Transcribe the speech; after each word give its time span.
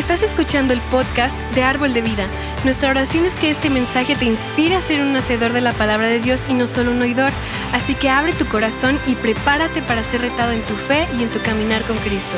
Estás 0.00 0.22
escuchando 0.22 0.72
el 0.72 0.80
podcast 0.90 1.38
de 1.54 1.62
Árbol 1.62 1.92
de 1.92 2.00
Vida. 2.00 2.26
Nuestra 2.64 2.88
oración 2.88 3.26
es 3.26 3.34
que 3.34 3.50
este 3.50 3.68
mensaje 3.68 4.16
te 4.16 4.24
inspire 4.24 4.74
a 4.74 4.80
ser 4.80 5.02
un 5.02 5.14
hacedor 5.14 5.52
de 5.52 5.60
la 5.60 5.74
palabra 5.74 6.08
de 6.08 6.20
Dios 6.20 6.46
y 6.48 6.54
no 6.54 6.66
solo 6.66 6.92
un 6.92 7.02
oidor. 7.02 7.30
Así 7.74 7.94
que 7.94 8.08
abre 8.08 8.32
tu 8.32 8.46
corazón 8.46 8.98
y 9.06 9.14
prepárate 9.14 9.82
para 9.82 10.02
ser 10.02 10.22
retado 10.22 10.52
en 10.52 10.62
tu 10.62 10.72
fe 10.72 11.06
y 11.18 11.22
en 11.22 11.30
tu 11.30 11.38
caminar 11.40 11.82
con 11.82 11.98
Cristo. 11.98 12.34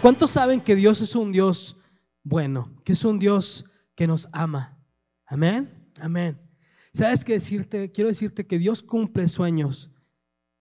¿Cuántos 0.00 0.30
saben 0.30 0.62
que 0.62 0.74
Dios 0.76 1.02
es 1.02 1.14
un 1.14 1.30
Dios 1.30 1.76
bueno? 2.24 2.72
Que 2.84 2.94
es 2.94 3.04
un 3.04 3.18
Dios 3.18 3.66
que 3.94 4.06
nos 4.06 4.28
ama. 4.32 4.78
Amén. 5.26 5.92
Amén. 6.00 6.49
¿Sabes 6.92 7.24
qué 7.24 7.34
decirte? 7.34 7.90
Quiero 7.92 8.08
decirte 8.08 8.46
que 8.46 8.58
Dios 8.58 8.82
cumple 8.82 9.28
sueños. 9.28 9.90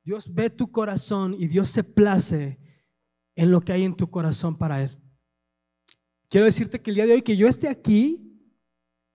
Dios 0.03 0.33
ve 0.33 0.49
tu 0.49 0.71
corazón 0.71 1.35
y 1.37 1.47
Dios 1.47 1.69
se 1.69 1.83
place 1.83 2.59
en 3.35 3.51
lo 3.51 3.61
que 3.61 3.73
hay 3.73 3.83
en 3.83 3.95
tu 3.95 4.09
corazón 4.09 4.57
para 4.57 4.81
Él. 4.83 4.97
Quiero 6.29 6.45
decirte 6.45 6.81
que 6.81 6.91
el 6.91 6.95
día 6.95 7.07
de 7.07 7.13
hoy 7.13 7.21
que 7.21 7.37
yo 7.37 7.47
esté 7.47 7.67
aquí 7.67 8.29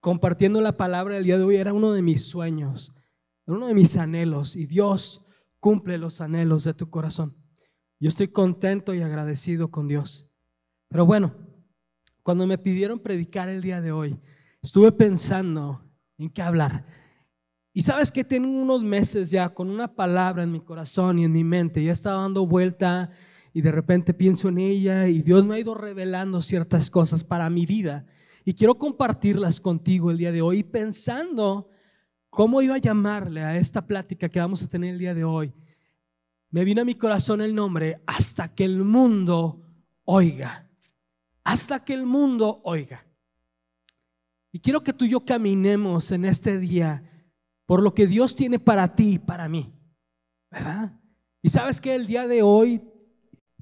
compartiendo 0.01 0.61
la 0.61 0.77
palabra 0.77 1.15
del 1.15 1.25
día 1.25 1.39
de 1.39 1.45
hoy 1.45 1.57
era 1.57 1.73
uno 1.73 1.93
de 1.93 2.03
mis 2.03 2.27
sueños, 2.27 2.93
uno 3.47 3.67
de 3.67 3.75
mis 3.75 3.97
anhelos 3.97 4.57
y 4.57 4.67
Dios 4.67 5.27
cumple 5.61 5.97
los 5.97 6.21
anhelos 6.21 6.65
de 6.65 6.75
tu 6.75 6.91
corazón. 6.91 7.37
Yo 8.01 8.09
estoy 8.09 8.29
contento 8.29 8.93
y 8.93 9.01
agradecido 9.01 9.71
con 9.71 9.89
Dios. 9.89 10.29
Pero 10.89 11.07
bueno, 11.07 11.35
cuando 12.23 12.47
me 12.47 12.59
pidieron 12.59 12.99
predicar 12.99 13.49
el 13.49 13.63
día 13.63 13.81
de 13.81 13.93
hoy, 13.93 14.21
estuve 14.61 14.93
pensando 14.93 15.91
en 16.19 16.31
qué 16.31 16.43
hablar. 16.43 16.85
Y 17.77 17.83
sabes 17.83 18.13
que 18.13 18.23
tengo 18.23 18.49
unos 18.49 18.83
meses 18.83 19.33
ya 19.33 19.49
con 19.53 19.69
una 19.69 19.93
palabra 19.93 20.45
en 20.45 20.53
mi 20.53 20.61
corazón 20.61 21.19
y 21.19 21.25
en 21.25 21.33
mi 21.33 21.43
mente, 21.43 21.83
ya 21.83 21.91
estaba 21.91 22.23
dando 22.23 22.47
vuelta 22.47 23.11
y 23.53 23.63
de 23.63 23.73
repente 23.73 24.15
pienso 24.15 24.49
en 24.49 24.59
ella 24.59 25.09
y 25.09 25.23
Dios 25.23 25.45
me 25.45 25.57
ha 25.57 25.59
ido 25.59 25.75
revelando 25.75 26.41
ciertas 26.41 26.89
cosas 26.89 27.25
para 27.25 27.51
mi 27.51 27.67
vida 27.67 28.07
y 28.45 28.55
quiero 28.55 28.79
compartirlas 28.79 29.59
contigo 29.59 30.13
el 30.13 30.19
día 30.19 30.31
de 30.31 30.41
hoy 30.41 30.63
pensando 30.63 31.69
cómo 32.31 32.63
iba 32.63 32.77
a 32.77 32.79
llamarle 32.79 33.43
a 33.43 33.57
esta 33.57 33.85
plática 33.85 34.29
que 34.29 34.39
vamos 34.39 34.63
a 34.63 34.69
tener 34.69 34.91
el 34.91 34.99
día 35.01 35.13
de 35.13 35.25
hoy. 35.25 35.53
Me 36.51 36.65
vino 36.65 36.83
a 36.83 36.85
mi 36.85 36.95
corazón 36.95 37.41
el 37.41 37.57
nombre 37.57 38.01
hasta 38.07 38.55
que 38.55 38.65
el 38.65 38.85
mundo 38.85 39.67
oiga, 40.05 40.71
hasta 41.43 41.85
que 41.85 41.95
el 41.95 42.07
mundo 42.07 42.61
oiga. 42.63 43.05
Y 44.53 44.61
quiero 44.61 44.85
que 44.85 44.93
tú 44.93 45.07
y 45.07 45.09
yo 45.09 45.25
caminemos 45.25 46.13
en 46.13 46.25
este 46.25 46.61
día 46.61 47.11
por 47.67 47.83
lo 47.83 47.95
que 47.95 48.07
Dios 48.07 48.35
tiene 48.35 48.59
para 48.59 48.95
ti 48.95 49.15
y 49.15 49.19
para 49.19 49.49
mí. 49.49 49.73
¿Verdad? 50.51 50.93
Y 51.43 51.49
sabes 51.49 51.81
que 51.81 51.95
el 51.95 52.07
día 52.07 52.27
de 52.27 52.43
hoy 52.43 52.83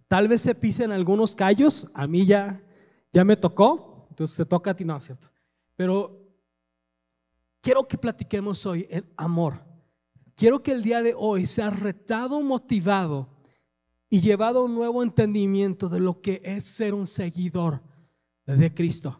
tal 0.09 0.29
vez 0.29 0.43
se 0.43 0.55
pisen 0.55 0.93
algunos 0.93 1.35
callos, 1.35 1.91
a 1.95 2.07
mí 2.07 2.27
ya, 2.27 2.63
ya 3.13 3.25
me 3.25 3.37
tocó, 3.37 4.07
entonces 4.11 4.37
te 4.37 4.45
toca 4.45 4.73
a 4.73 4.77
ti, 4.77 4.85
no, 4.85 5.01
¿cierto? 5.01 5.29
Pero 5.75 6.23
quiero 7.61 7.89
que 7.89 7.97
platiquemos 7.97 8.67
hoy 8.67 8.87
en 8.91 9.11
amor. 9.17 9.65
Quiero 10.35 10.63
que 10.63 10.73
el 10.73 10.83
día 10.83 11.03
de 11.03 11.15
hoy 11.17 11.47
sea 11.47 11.71
retado, 11.71 12.41
motivado 12.41 13.29
y 14.11 14.21
llevado 14.21 14.61
a 14.61 14.65
un 14.65 14.75
nuevo 14.75 15.03
entendimiento 15.03 15.89
de 15.89 16.01
lo 16.01 16.21
que 16.21 16.43
es 16.45 16.65
ser 16.65 16.95
un 16.95 17.07
seguidor 17.07 17.83
de 18.45 18.75
Cristo, 18.75 19.19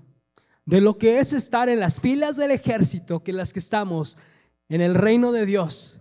de 0.67 0.81
lo 0.81 0.99
que 0.99 1.19
es 1.19 1.33
estar 1.33 1.69
en 1.69 1.81
las 1.81 2.01
filas 2.01 2.37
del 2.37 2.51
ejército 2.51 3.25
que 3.25 3.33
las 3.33 3.53
que 3.53 3.61
estamos 3.61 4.19
en 4.73 4.81
el 4.81 4.95
reino 4.95 5.33
de 5.33 5.45
Dios. 5.45 6.01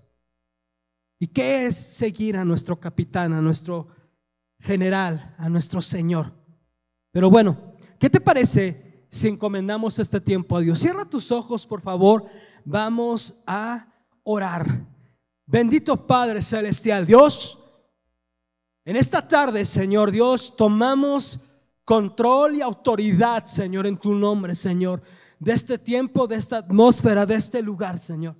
¿Y 1.19 1.27
qué 1.27 1.65
es 1.65 1.75
seguir 1.75 2.37
a 2.37 2.45
nuestro 2.45 2.79
capitán, 2.79 3.33
a 3.33 3.41
nuestro 3.41 3.89
general, 4.61 5.35
a 5.37 5.49
nuestro 5.49 5.81
Señor? 5.81 6.31
Pero 7.11 7.29
bueno, 7.29 7.75
¿qué 7.99 8.09
te 8.09 8.21
parece 8.21 9.05
si 9.09 9.27
encomendamos 9.27 9.99
este 9.99 10.21
tiempo 10.21 10.55
a 10.55 10.61
Dios? 10.61 10.79
Cierra 10.79 11.03
tus 11.03 11.33
ojos, 11.33 11.67
por 11.67 11.81
favor. 11.81 12.25
Vamos 12.63 13.43
a 13.45 13.93
orar. 14.23 14.65
Bendito 15.45 16.07
Padre 16.07 16.41
Celestial, 16.41 17.05
Dios, 17.05 17.61
en 18.85 18.95
esta 18.95 19.27
tarde, 19.27 19.65
Señor 19.65 20.11
Dios, 20.11 20.55
tomamos 20.55 21.41
control 21.83 22.55
y 22.55 22.61
autoridad, 22.61 23.47
Señor, 23.47 23.85
en 23.85 23.97
tu 23.97 24.15
nombre, 24.15 24.55
Señor, 24.55 25.01
de 25.39 25.51
este 25.51 25.77
tiempo, 25.77 26.25
de 26.25 26.37
esta 26.37 26.59
atmósfera, 26.59 27.25
de 27.25 27.35
este 27.35 27.61
lugar, 27.61 27.99
Señor. 27.99 28.37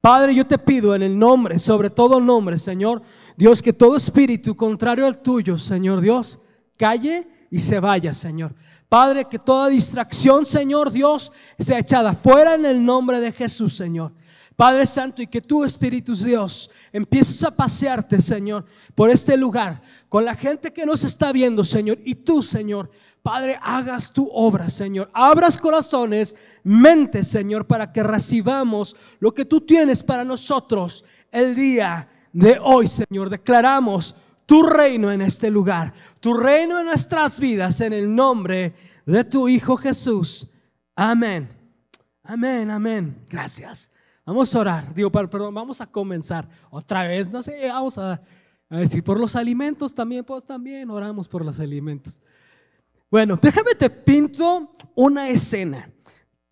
Padre, 0.00 0.34
yo 0.34 0.46
te 0.46 0.58
pido 0.58 0.94
en 0.94 1.02
el 1.02 1.18
nombre, 1.18 1.58
sobre 1.58 1.90
todo 1.90 2.20
nombre, 2.20 2.56
Señor, 2.56 3.02
Dios, 3.36 3.60
que 3.60 3.72
todo 3.72 3.96
espíritu 3.96 4.54
contrario 4.54 5.06
al 5.06 5.18
tuyo, 5.18 5.58
Señor 5.58 6.00
Dios, 6.00 6.40
calle 6.76 7.26
y 7.50 7.58
se 7.58 7.80
vaya, 7.80 8.12
Señor. 8.12 8.54
Padre, 8.88 9.26
que 9.26 9.38
toda 9.38 9.68
distracción, 9.68 10.46
Señor 10.46 10.90
Dios, 10.92 11.32
sea 11.58 11.80
echada 11.80 12.14
fuera 12.14 12.54
en 12.54 12.64
el 12.64 12.84
nombre 12.84 13.20
de 13.20 13.32
Jesús, 13.32 13.76
Señor. 13.76 14.12
Padre 14.56 14.86
Santo, 14.86 15.22
y 15.22 15.26
que 15.26 15.40
tú, 15.40 15.62
Espíritu 15.62 16.14
Dios, 16.14 16.70
empieces 16.92 17.44
a 17.44 17.54
pasearte, 17.54 18.20
Señor, 18.20 18.64
por 18.94 19.10
este 19.10 19.36
lugar, 19.36 19.80
con 20.08 20.24
la 20.24 20.34
gente 20.34 20.72
que 20.72 20.86
nos 20.86 21.04
está 21.04 21.30
viendo, 21.32 21.62
Señor, 21.62 21.98
y 22.04 22.16
tú, 22.16 22.42
Señor, 22.42 22.90
Padre, 23.28 23.58
hagas 23.60 24.10
tu 24.10 24.26
obra, 24.32 24.70
Señor. 24.70 25.10
Abras 25.12 25.58
corazones, 25.58 26.34
mentes, 26.64 27.28
Señor, 27.28 27.66
para 27.66 27.92
que 27.92 28.02
recibamos 28.02 28.96
lo 29.20 29.34
que 29.34 29.44
tú 29.44 29.60
tienes 29.60 30.02
para 30.02 30.24
nosotros 30.24 31.04
el 31.30 31.54
día 31.54 32.08
de 32.32 32.58
hoy, 32.58 32.86
Señor. 32.86 33.28
Declaramos 33.28 34.14
tu 34.46 34.62
reino 34.62 35.12
en 35.12 35.20
este 35.20 35.50
lugar, 35.50 35.92
tu 36.20 36.32
reino 36.32 36.80
en 36.80 36.86
nuestras 36.86 37.38
vidas, 37.38 37.82
en 37.82 37.92
el 37.92 38.14
nombre 38.14 38.74
de 39.04 39.22
tu 39.24 39.46
Hijo 39.46 39.76
Jesús. 39.76 40.48
Amén. 40.96 41.50
Amén, 42.24 42.70
amén. 42.70 43.26
Gracias. 43.28 43.92
Vamos 44.24 44.54
a 44.54 44.58
orar. 44.58 44.94
Digo, 44.94 45.12
perdón, 45.12 45.52
vamos 45.52 45.82
a 45.82 45.86
comenzar 45.86 46.48
otra 46.70 47.04
vez. 47.04 47.30
No 47.30 47.42
sé, 47.42 47.68
vamos 47.68 47.98
a, 47.98 48.22
a 48.70 48.76
decir 48.78 49.04
por 49.04 49.20
los 49.20 49.36
alimentos 49.36 49.94
también, 49.94 50.24
pues 50.24 50.46
también 50.46 50.88
oramos 50.88 51.28
por 51.28 51.44
los 51.44 51.60
alimentos. 51.60 52.22
Bueno, 53.10 53.38
déjame 53.40 53.72
te 53.74 53.88
pinto 53.88 54.70
una 54.94 55.30
escena. 55.30 55.90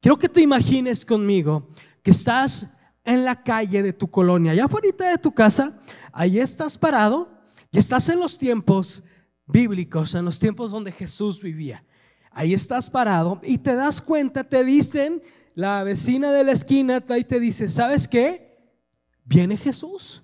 Quiero 0.01 0.19
que 0.19 0.29
te 0.29 0.41
imagines 0.41 1.05
conmigo 1.05 1.69
que 2.03 2.13
estás 2.13 2.79
en 3.05 3.25
la 3.25 3.43
calle 3.43 3.83
de 3.83 3.93
tu 3.93 4.09
colonia, 4.09 4.53
allá 4.53 4.65
afuera 4.65 5.11
de 5.11 5.19
tu 5.19 5.33
casa, 5.33 5.79
ahí 6.13 6.39
estás 6.39 6.79
parado 6.79 7.29
y 7.71 7.79
estás 7.79 8.09
en 8.09 8.19
los 8.19 8.39
tiempos 8.39 9.05
bíblicos, 9.47 10.15
en 10.15 10.25
los 10.25 10.39
tiempos 10.39 10.71
donde 10.71 10.93
Jesús 10.93 11.43
vivía. 11.43 11.85
Ahí 12.31 12.55
estás 12.55 12.89
parado 12.89 13.39
y 13.43 13.59
te 13.59 13.75
das 13.75 14.01
cuenta, 14.01 14.43
te 14.43 14.65
dicen, 14.65 15.23
la 15.55 15.85
vecina 15.85 16.33
de 16.33 16.45
la 16.45 16.53
esquina 16.53 17.05
ahí 17.11 17.25
te 17.25 17.39
dice, 17.39 17.69
¿sabes 17.69 18.09
qué? 18.09 18.81
Viene 19.25 19.57
Jesús. 19.57 20.23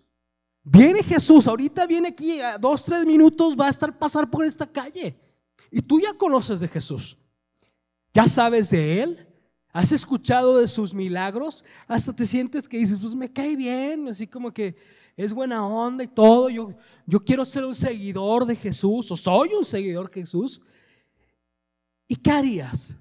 Viene 0.65 1.03
Jesús, 1.03 1.47
ahorita 1.47 1.87
viene 1.87 2.09
aquí, 2.09 2.41
a 2.41 2.57
dos, 2.57 2.85
tres 2.85 3.05
minutos 3.05 3.55
va 3.59 3.67
a 3.67 3.71
estar 3.71 3.99
pasar 3.99 4.31
por 4.31 4.45
esta 4.45 4.67
calle. 4.67 5.22
Y 5.73 5.81
tú 5.81 5.99
ya 5.99 6.13
conoces 6.13 6.61
de 6.61 6.69
Jesús. 6.69 7.17
Ya 8.13 8.27
sabes 8.27 8.71
de 8.71 9.03
Él. 9.03 9.27
Has 9.73 9.91
escuchado 9.91 10.59
de 10.59 10.69
sus 10.69 10.93
milagros. 10.93 11.65
Hasta 11.89 12.13
te 12.13 12.27
sientes 12.27 12.69
que 12.69 12.77
dices, 12.77 13.01
pues 13.01 13.15
me 13.15 13.33
cae 13.33 13.57
bien. 13.57 14.07
Así 14.07 14.27
como 14.27 14.53
que 14.53 14.77
es 15.17 15.33
buena 15.33 15.67
onda 15.67 16.05
y 16.05 16.09
todo. 16.09 16.51
Yo, 16.51 16.75
yo 17.07 17.25
quiero 17.25 17.47
ser 17.47 17.65
un 17.65 17.75
seguidor 17.75 18.45
de 18.45 18.55
Jesús 18.55 19.11
o 19.11 19.17
soy 19.17 19.55
un 19.59 19.65
seguidor 19.65 20.11
de 20.11 20.21
Jesús. 20.21 20.61
¿Y 22.07 22.17
qué 22.17 22.31
harías? 22.31 22.95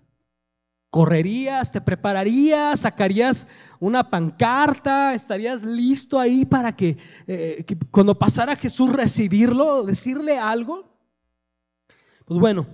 ¿Correrías? 0.90 1.74
¿Te 1.74 1.82
prepararías? 1.82 2.80
¿Sacarías 2.80 3.50
una 3.82 4.10
pancarta? 4.10 5.14
¿Estarías 5.14 5.62
listo 5.62 6.18
ahí 6.18 6.46
para 6.46 6.74
que, 6.74 6.98
eh, 7.28 7.66
que 7.68 7.78
cuando 7.92 8.18
pasara 8.18 8.56
Jesús 8.56 8.94
recibirlo, 8.94 9.84
decirle 9.84 10.38
algo? 10.38 10.91
Pues 12.32 12.40
bueno, 12.40 12.66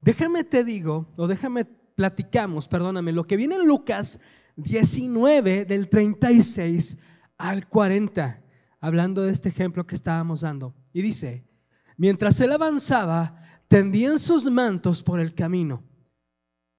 déjame 0.00 0.44
te 0.44 0.62
digo, 0.62 1.08
o 1.16 1.26
déjame 1.26 1.64
platicamos, 1.64 2.68
perdóname, 2.68 3.10
lo 3.10 3.26
que 3.26 3.36
viene 3.36 3.56
en 3.56 3.66
Lucas 3.66 4.20
19 4.54 5.64
del 5.64 5.88
36 5.88 6.96
al 7.36 7.66
40, 7.66 8.44
hablando 8.78 9.22
de 9.22 9.32
este 9.32 9.48
ejemplo 9.48 9.88
que 9.88 9.96
estábamos 9.96 10.42
dando. 10.42 10.72
Y 10.92 11.02
dice, 11.02 11.48
mientras 11.96 12.40
él 12.40 12.52
avanzaba, 12.52 13.42
tendían 13.66 14.20
sus 14.20 14.48
mantos 14.48 15.02
por 15.02 15.18
el 15.18 15.34
camino. 15.34 15.82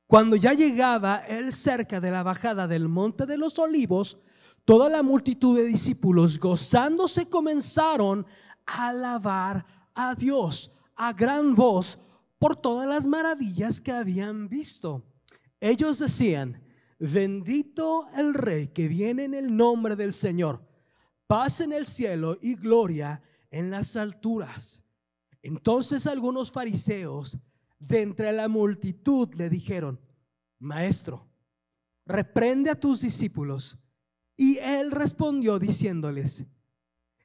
Cuando 0.08 0.38
ya 0.38 0.54
llegaba 0.54 1.18
él 1.28 1.52
cerca 1.52 2.00
de 2.00 2.10
la 2.10 2.24
bajada 2.24 2.70
del 2.70 2.88
monte 2.88 3.26
de 3.26 3.38
los 3.38 3.60
olivos, 3.60 4.22
toda 4.64 4.88
la 4.88 5.04
multitud 5.04 5.58
de 5.58 5.66
discípulos 5.66 6.40
gozándose 6.40 7.28
comenzaron 7.28 8.26
a 8.66 8.88
alabar 8.88 9.66
a 9.94 10.16
Dios 10.16 10.77
a 10.98 11.14
gran 11.14 11.56
voz 11.56 12.00
por 12.40 12.56
todas 12.56 12.88
las 12.88 13.08
maravillas 13.08 13.80
que 13.80 13.92
habían 13.92 14.50
visto. 14.50 15.04
Ellos 15.60 16.00
decían, 16.00 16.62
bendito 17.00 18.08
el 18.16 18.34
rey 18.34 18.68
que 18.68 18.88
viene 18.88 19.24
en 19.26 19.34
el 19.34 19.56
nombre 19.56 19.96
del 19.96 20.14
Señor, 20.14 20.62
paz 21.28 21.62
en 21.62 21.72
el 21.72 21.86
cielo 21.86 22.38
y 22.42 22.56
gloria 22.56 23.22
en 23.52 23.70
las 23.70 23.96
alturas. 23.96 24.84
Entonces 25.42 26.08
algunos 26.08 26.52
fariseos 26.52 27.38
de 27.80 28.02
entre 28.02 28.32
la 28.34 28.48
multitud 28.48 29.34
le 29.36 29.50
dijeron, 29.50 30.00
Maestro, 30.60 31.28
reprende 32.06 32.70
a 32.72 32.80
tus 32.80 33.02
discípulos. 33.02 33.78
Y 34.36 34.58
él 34.58 34.92
respondió 34.92 35.60
diciéndoles, 35.60 36.46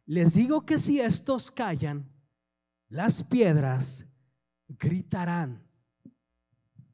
les 0.07 0.35
digo 0.35 0.65
que 0.65 0.79
si 0.79 1.01
estos 1.01 1.51
callan, 1.51 2.12
las 2.93 3.23
piedras 3.23 4.07
gritarán. 4.69 5.67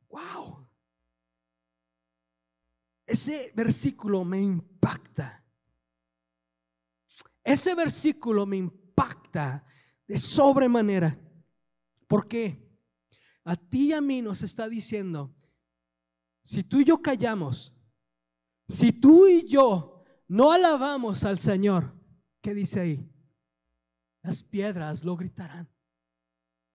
Wow. 0.09 0.69
Ese 3.05 3.53
versículo 3.55 4.25
me 4.25 4.41
impacta. 4.41 5.45
Ese 7.43 7.75
versículo 7.75 8.47
me 8.47 8.59
impacta 8.59 9.67
de 10.07 10.17
sobremanera. 10.17 11.19
Porque 12.07 12.65
a 13.43 13.57
ti 13.57 13.89
y 13.89 13.93
a 13.93 14.01
mí 14.01 14.23
nos 14.23 14.43
está 14.43 14.69
diciendo, 14.69 15.35
si 16.45 16.63
tú 16.63 16.79
y 16.79 16.85
yo 16.85 17.03
callamos, 17.03 17.75
si 18.69 18.93
tú 18.93 19.27
y 19.27 19.49
yo 19.49 20.05
no 20.29 20.53
alabamos 20.53 21.25
al 21.25 21.41
Señor, 21.41 21.93
¿qué 22.41 22.55
dice 22.55 22.81
ahí? 22.81 23.13
Las 24.23 24.45
piedras 24.45 25.05
lo 25.05 25.17
gritarán. 25.17 25.69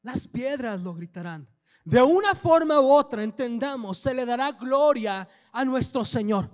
Las 0.03 0.27
piedras 0.27 0.81
lo 0.81 0.93
gritarán. 0.93 1.47
De 1.83 2.01
una 2.01 2.35
forma 2.35 2.79
u 2.79 2.91
otra, 2.91 3.23
entendamos, 3.23 3.97
se 3.97 4.13
le 4.13 4.25
dará 4.25 4.51
gloria 4.51 5.27
a 5.51 5.65
nuestro 5.65 6.05
Señor. 6.05 6.49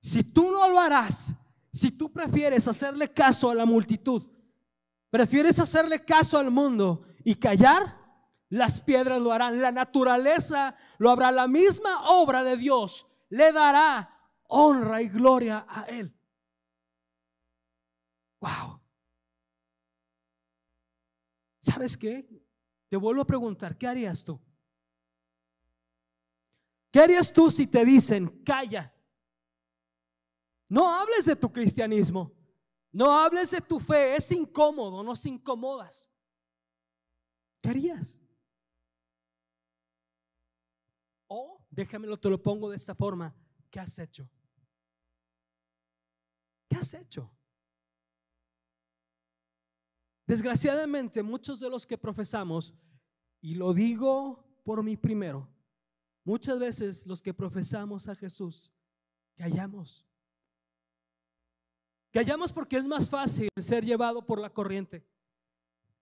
Si 0.00 0.22
tú 0.22 0.50
no 0.50 0.68
lo 0.68 0.78
harás, 0.78 1.32
si 1.72 1.90
tú 1.90 2.12
prefieres 2.12 2.68
hacerle 2.68 3.12
caso 3.12 3.50
a 3.50 3.54
la 3.54 3.64
multitud, 3.64 4.22
prefieres 5.10 5.58
hacerle 5.58 6.04
caso 6.04 6.38
al 6.38 6.50
mundo 6.50 7.04
y 7.24 7.34
callar, 7.36 8.04
las 8.48 8.80
piedras 8.80 9.20
lo 9.20 9.32
harán. 9.32 9.60
La 9.60 9.72
naturaleza 9.72 10.76
lo 10.98 11.10
habrá. 11.10 11.32
La 11.32 11.48
misma 11.48 12.10
obra 12.10 12.44
de 12.44 12.56
Dios 12.56 13.06
le 13.28 13.52
dará 13.52 14.16
honra 14.46 15.02
y 15.02 15.08
gloria 15.08 15.66
a 15.68 15.82
Él. 15.84 16.14
Wow. 18.40 18.80
¿Sabes 21.58 21.96
qué? 21.96 22.28
Te 22.94 22.98
vuelvo 22.98 23.22
a 23.22 23.26
preguntar, 23.26 23.76
¿qué 23.76 23.88
harías 23.88 24.24
tú? 24.24 24.40
¿Qué 26.92 27.00
harías 27.00 27.32
tú 27.32 27.50
si 27.50 27.66
te 27.66 27.84
dicen, 27.84 28.44
calla? 28.44 28.94
No 30.68 30.88
hables 30.88 31.24
de 31.24 31.34
tu 31.34 31.52
cristianismo. 31.52 32.32
No 32.92 33.10
hables 33.10 33.50
de 33.50 33.60
tu 33.60 33.80
fe. 33.80 34.14
Es 34.14 34.30
incómodo, 34.30 35.02
nos 35.02 35.26
incomodas. 35.26 36.08
¿Qué 37.60 37.70
harías? 37.70 38.20
O, 41.26 41.66
déjamelo, 41.70 42.16
te 42.16 42.30
lo 42.30 42.40
pongo 42.40 42.70
de 42.70 42.76
esta 42.76 42.94
forma. 42.94 43.34
¿Qué 43.72 43.80
has 43.80 43.98
hecho? 43.98 44.30
¿Qué 46.68 46.76
has 46.76 46.94
hecho? 46.94 47.28
Desgraciadamente, 50.26 51.24
muchos 51.24 51.58
de 51.58 51.68
los 51.68 51.84
que 51.84 51.98
profesamos, 51.98 52.72
y 53.44 53.56
lo 53.56 53.74
digo 53.74 54.42
por 54.64 54.82
mí 54.82 54.96
primero, 54.96 55.46
muchas 56.24 56.58
veces 56.58 57.06
los 57.06 57.20
que 57.20 57.34
profesamos 57.34 58.08
a 58.08 58.14
Jesús, 58.14 58.72
callamos. 59.36 60.02
Callamos 62.10 62.50
porque 62.50 62.78
es 62.78 62.86
más 62.86 63.10
fácil 63.10 63.50
ser 63.60 63.84
llevado 63.84 64.24
por 64.24 64.40
la 64.40 64.48
corriente. 64.48 65.06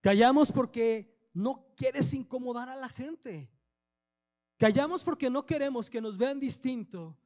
Callamos 0.01 0.53
porque 0.53 1.29
no 1.35 1.67
quieres 1.77 2.15
incomodar 2.15 2.69
a 2.69 2.77
la 2.77 2.89
gente. 2.89 3.51
Callamos 4.57 5.03
porque 5.03 5.29
no 5.29 5.45
queremos 5.45 5.91
que 5.91 6.01
nos 6.01 6.17
vean 6.17 6.39
distinto 6.39 7.19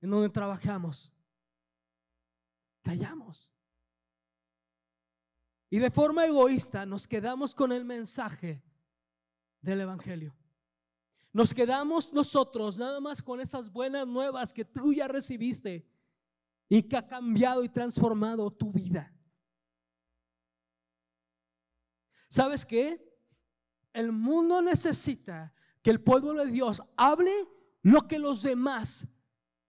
en 0.00 0.10
donde 0.10 0.30
trabajamos. 0.30 1.12
Callamos. 2.82 3.52
Y 5.70 5.78
de 5.78 5.92
forma 5.92 6.26
egoísta 6.26 6.84
nos 6.84 7.06
quedamos 7.06 7.54
con 7.54 7.70
el 7.70 7.84
mensaje 7.84 8.64
del 9.60 9.80
Evangelio. 9.80 10.36
Nos 11.32 11.54
quedamos 11.54 12.12
nosotros 12.12 12.78
nada 12.78 13.00
más 13.00 13.22
con 13.22 13.40
esas 13.40 13.70
buenas 13.70 14.06
nuevas 14.06 14.52
que 14.52 14.64
tú 14.64 14.92
ya 14.92 15.06
recibiste 15.06 15.88
y 16.68 16.82
que 16.82 16.96
ha 16.96 17.06
cambiado 17.06 17.62
y 17.62 17.68
transformado 17.68 18.50
tu 18.50 18.72
vida. 18.72 19.14
¿Sabes 22.28 22.66
qué? 22.66 23.04
El 23.92 24.12
mundo 24.12 24.60
necesita 24.60 25.54
que 25.82 25.90
el 25.90 26.02
pueblo 26.02 26.34
de 26.34 26.50
Dios 26.50 26.82
hable 26.96 27.32
lo 27.82 28.06
que 28.06 28.18
los 28.18 28.42
demás 28.42 29.08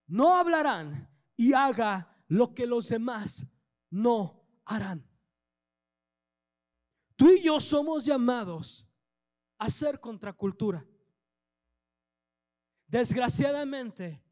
no 0.07 0.35
hablarán 0.35 1.09
y 1.37 1.53
haga 1.53 2.09
lo 2.27 2.53
que 2.53 2.65
los 2.65 2.89
demás 2.89 3.45
no 3.89 4.43
harán. 4.65 5.07
Tú 7.15 7.29
y 7.29 7.43
yo 7.43 7.59
somos 7.59 8.05
llamados 8.05 8.88
a 9.59 9.69
ser 9.69 9.99
contracultura. 9.99 10.83
Desgraciadamente, 12.87 14.23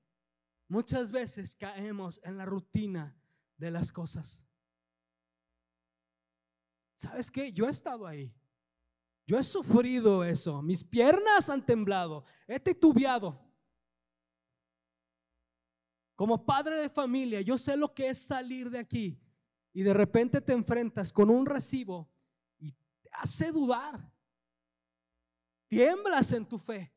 muchas 0.68 1.12
veces 1.12 1.56
caemos 1.56 2.20
en 2.24 2.38
la 2.38 2.46
rutina 2.46 3.16
de 3.58 3.70
las 3.70 3.92
cosas. 3.92 4.42
¿Sabes 6.96 7.30
qué? 7.30 7.52
Yo 7.52 7.68
he 7.68 7.70
estado 7.70 8.08
ahí. 8.08 8.34
Yo 9.28 9.38
he 9.38 9.44
sufrido 9.44 10.24
eso. 10.24 10.62
Mis 10.64 10.84
piernas 10.84 11.50
han 11.50 11.64
temblado. 11.64 12.24
He 12.48 12.60
titubeado. 12.60 13.40
Como 16.16 16.44
padre 16.44 16.78
de 16.78 16.90
familia, 16.90 17.42
yo 17.42 17.58
sé 17.60 17.78
lo 17.78 17.94
que 17.94 18.10
es 18.10 18.18
salir 18.18 18.72
de 18.72 18.80
aquí 18.80 19.22
y 19.72 19.84
de 19.84 19.94
repente 19.94 20.42
te 20.42 20.54
enfrentas 20.54 21.14
con 21.14 21.30
un 21.30 21.46
recibo 21.46 22.10
y 22.58 22.72
te 22.72 23.10
hace 23.12 23.52
dudar. 23.52 24.12
Tiemblas 25.68 26.32
en 26.34 26.46
tu 26.46 26.58
fe. 26.58 26.94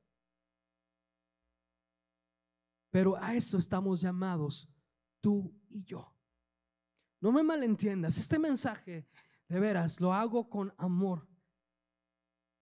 Pero 2.91 3.17
a 3.17 3.35
eso 3.35 3.59
estamos 3.59 4.01
llamados 4.01 4.69
tú 5.21 5.55
y 5.69 5.85
yo. 5.85 6.12
No 7.21 7.33
me 7.33 7.43
malentiendas, 7.43 8.19
este 8.19 8.39
mensaje 8.39 9.07
de 9.49 9.61
veras 9.61 10.00
lo 10.00 10.12
hago 10.12 10.49
con 10.49 10.73
amor. 10.79 11.29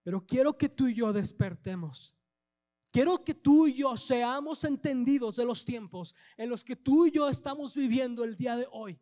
Pero 0.02 0.24
quiero 0.26 0.56
que 0.56 0.68
tú 0.68 0.88
y 0.88 0.94
yo 0.94 1.12
despertemos. 1.12 2.14
Quiero 2.90 3.22
que 3.22 3.34
tú 3.34 3.66
y 3.66 3.74
yo 3.74 3.96
seamos 3.96 4.64
entendidos 4.64 5.36
de 5.36 5.44
los 5.44 5.64
tiempos 5.64 6.14
en 6.36 6.48
los 6.48 6.64
que 6.64 6.76
tú 6.76 7.06
y 7.06 7.10
yo 7.10 7.28
estamos 7.28 7.74
viviendo 7.74 8.24
el 8.24 8.36
día 8.36 8.56
de 8.56 8.66
hoy. 8.72 8.98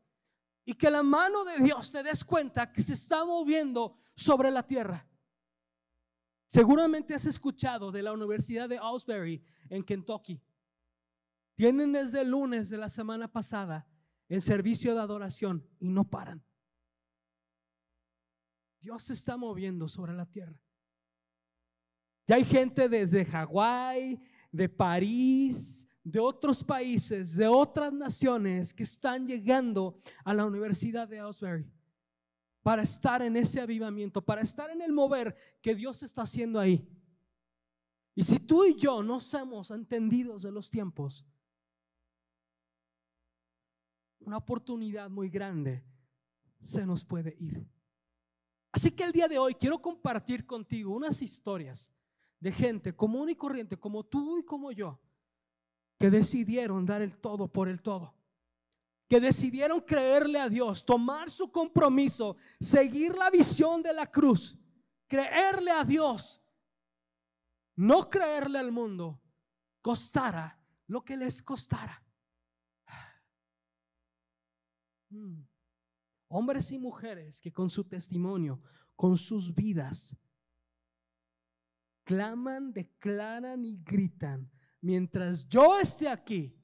Y 0.65 0.75
que 0.75 0.91
la 0.91 1.05
mano 1.05 1.45
de 1.45 1.59
Dios 1.61 1.93
te 1.93 2.03
des 2.03 2.25
cuenta 2.25 2.73
que 2.73 2.83
se 2.83 2.95
está 2.95 3.25
moviendo 3.25 3.97
sobre 4.17 4.51
la 4.51 4.67
tierra. 4.67 5.09
Seguramente 6.47 7.15
has 7.15 7.27
escuchado 7.27 7.91
de 7.91 8.03
la 8.03 8.13
Universidad 8.13 8.69
de 8.69 8.79
Ausbury 8.79 9.43
en 9.69 9.83
Kentucky. 9.83 10.41
Tienen 11.55 11.93
desde 11.93 12.21
el 12.21 12.31
lunes 12.31 12.69
de 12.69 12.77
la 12.77 12.89
semana 12.89 13.31
pasada 13.31 13.87
en 14.29 14.41
servicio 14.41 14.95
de 14.95 15.01
adoración 15.01 15.67
y 15.79 15.89
no 15.89 16.09
paran. 16.09 16.45
Dios 18.81 19.03
se 19.03 19.15
está 19.15 19.37
moviendo 19.37 19.89
sobre 19.89 20.13
la 20.13 20.27
tierra. 20.27 20.61
Ya 22.27 22.37
hay 22.37 22.45
gente 22.45 22.89
desde 22.89 23.25
Hawái, 23.25 24.21
de 24.53 24.69
París, 24.69 25.89
de 26.05 26.21
otros 26.21 26.63
países, 26.63 27.37
de 27.37 27.49
otras 27.49 27.93
naciones 27.93 28.73
que 28.73 28.85
están 28.85 29.27
llegando 29.27 29.97
a 30.25 30.33
la 30.35 30.45
Universidad 30.45 31.09
de 31.09 31.19
Ausbury 31.19 31.76
para 32.67 32.83
estar 32.83 33.23
en 33.23 33.37
ese 33.37 33.61
avivamiento, 33.61 34.21
para 34.21 34.41
estar 34.41 34.71
en 34.71 34.83
el 34.83 34.93
mover 34.93 35.37
que 35.63 35.73
Dios 35.73 36.03
está 36.03 36.23
haciendo 36.23 36.59
ahí. 36.59 36.85
Y 38.13 38.25
si 38.25 38.41
tú 38.41 38.65
y 38.65 38.75
yo 38.75 39.05
no 39.05 39.21
somos 39.21 39.71
entendidos 39.71 40.43
de 40.43 40.51
los 40.51 40.69
tiempos, 40.69 41.25
una 44.19 44.39
oportunidad 44.39 45.09
muy 45.09 45.29
grande 45.29 45.85
se 46.61 46.85
nos 46.85 47.05
puede 47.05 47.37
ir. 47.39 47.65
Así 48.73 48.91
que 48.91 49.05
el 49.05 49.13
día 49.13 49.29
de 49.29 49.39
hoy 49.39 49.55
quiero 49.55 49.81
compartir 49.81 50.45
contigo 50.45 50.93
unas 50.93 51.23
historias 51.23 51.95
de 52.41 52.51
gente 52.51 52.97
común 52.97 53.31
y 53.31 53.37
corriente 53.37 53.79
como 53.79 54.03
tú 54.03 54.39
y 54.39 54.45
como 54.45 54.73
yo, 54.73 55.01
que 56.01 56.11
decidieron 56.11 56.85
dar 56.85 57.01
el 57.01 57.17
todo 57.17 57.47
por 57.47 57.69
el 57.69 57.81
todo, 57.81 58.16
que 59.09 59.21
decidieron 59.21 59.81
creerle 59.81 60.41
a 60.41 60.49
Dios, 60.49 60.85
tomar 60.85 61.31
su 61.31 61.51
compromiso, 61.51 62.37
seguir 62.61 63.15
la 63.15 63.31
visión 63.31 63.83
de 63.83 63.93
la 63.93 64.07
cruz, 64.11 64.59
creerle 65.07 65.71
a 65.71 65.85
Dios, 65.85 66.43
no 67.77 68.09
creerle 68.11 68.59
al 68.59 68.73
mundo, 68.73 69.21
costara 69.81 70.61
lo 70.89 71.05
que 71.05 71.17
les 71.17 71.43
costara. 71.43 72.03
Hmm. 75.09 75.47
hombres 76.29 76.73
y 76.73 76.79
mujeres 76.79 77.41
que 77.41 77.53
con 77.53 77.71
su 77.71 77.85
testimonio, 77.85 78.61
con 78.97 79.17
sus 79.17 79.55
vidas, 79.55 80.17
claman, 82.03 82.73
declaran 82.73 83.65
y 83.65 83.77
gritan, 83.85 84.51
mientras 84.81 85.49
yo 85.49 85.79
esté 85.79 86.09
aquí, 86.09 86.57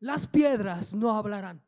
las 0.00 0.26
piedras 0.26 0.94
no 0.94 1.10
hablarán. 1.12 1.62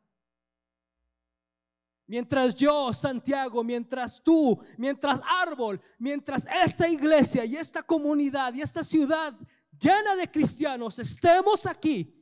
Mientras 2.07 2.55
yo, 2.55 2.91
Santiago, 2.91 3.63
mientras 3.63 4.23
tú, 4.23 4.59
mientras 4.77 5.21
árbol, 5.23 5.79
mientras 5.99 6.47
esta 6.63 6.87
iglesia 6.87 7.45
y 7.45 7.55
esta 7.55 7.83
comunidad 7.83 8.51
y 8.55 8.61
esta 8.61 8.83
ciudad 8.83 9.35
llena 9.79 10.15
de 10.15 10.29
cristianos 10.29 10.97
estemos 10.97 11.67
aquí, 11.67 12.15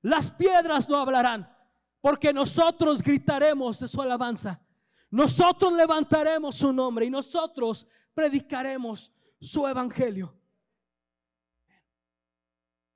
las 0.00 0.30
piedras 0.30 0.88
no 0.88 0.96
hablarán, 0.96 1.52
porque 2.00 2.32
nosotros 2.32 3.02
gritaremos 3.02 3.80
de 3.80 3.88
su 3.88 4.00
alabanza. 4.00 4.60
Nosotros 5.10 5.72
levantaremos 5.72 6.56
su 6.56 6.72
nombre 6.72 7.06
y 7.06 7.10
nosotros 7.10 7.86
predicaremos 8.14 9.12
su 9.40 9.66
evangelio. 9.66 10.32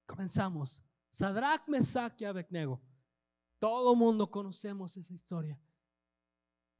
Comenzamos. 0.07 0.86
Sadrach, 1.17 1.67
Mesach 1.67 2.21
y 2.21 2.27
Abednego. 2.27 2.79
Todo 3.59 3.95
mundo 3.95 4.31
conocemos 4.31 4.99
esa 4.99 5.15
historia. 5.15 5.59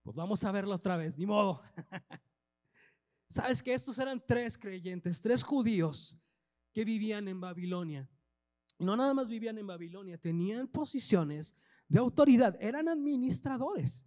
Pues 0.03 0.15
vamos 0.15 0.45
a 0.45 0.53
verlo 0.53 0.75
otra 0.75 0.99
vez, 0.99 1.17
ni 1.17 1.25
modo. 1.25 1.63
Sabes 3.31 3.63
que 3.63 3.73
estos 3.73 3.99
eran 3.99 4.23
tres 4.27 4.59
creyentes, 4.59 5.23
tres 5.23 5.43
judíos 5.43 6.19
que 6.75 6.85
vivían 6.85 7.29
en 7.29 7.41
Babilonia. 7.41 8.11
Y 8.77 8.85
no 8.85 8.95
nada 8.95 9.15
más 9.15 9.31
vivían 9.31 9.57
en 9.57 9.69
Babilonia, 9.69 10.19
tenían 10.19 10.69
posiciones 10.69 11.57
de 11.89 11.99
autoridad, 11.99 12.59
eran 12.61 12.91
administradores, 12.91 14.05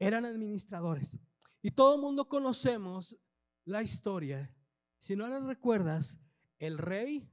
eran 0.00 0.24
administradores. 0.24 1.16
Y 1.62 1.70
todo 1.70 1.94
el 1.94 2.00
mundo 2.00 2.28
conocemos 2.28 3.16
la 3.64 3.84
historia. 3.84 4.52
Si 4.98 5.14
no 5.14 5.28
la 5.28 5.38
recuerdas, 5.38 6.18
el 6.58 6.76
rey, 6.76 7.30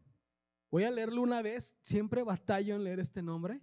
voy 0.69 0.83
a 0.83 0.91
leerlo 0.91 1.21
una 1.21 1.41
vez, 1.41 1.77
siempre 1.81 2.23
batallo 2.23 2.75
en 2.75 2.83
leer 2.83 2.99
este 2.99 3.21
nombre, 3.21 3.61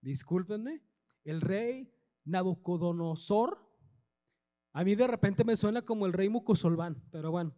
discúlpenme, 0.00 0.82
el 1.24 1.40
rey 1.40 1.92
Nabucodonosor. 2.24 3.58
A 4.72 4.84
mí 4.84 4.94
de 4.94 5.06
repente 5.06 5.44
me 5.44 5.56
suena 5.56 5.82
como 5.82 6.06
el 6.06 6.12
rey 6.12 6.28
Mucosolván, 6.28 7.02
pero 7.10 7.30
bueno, 7.30 7.54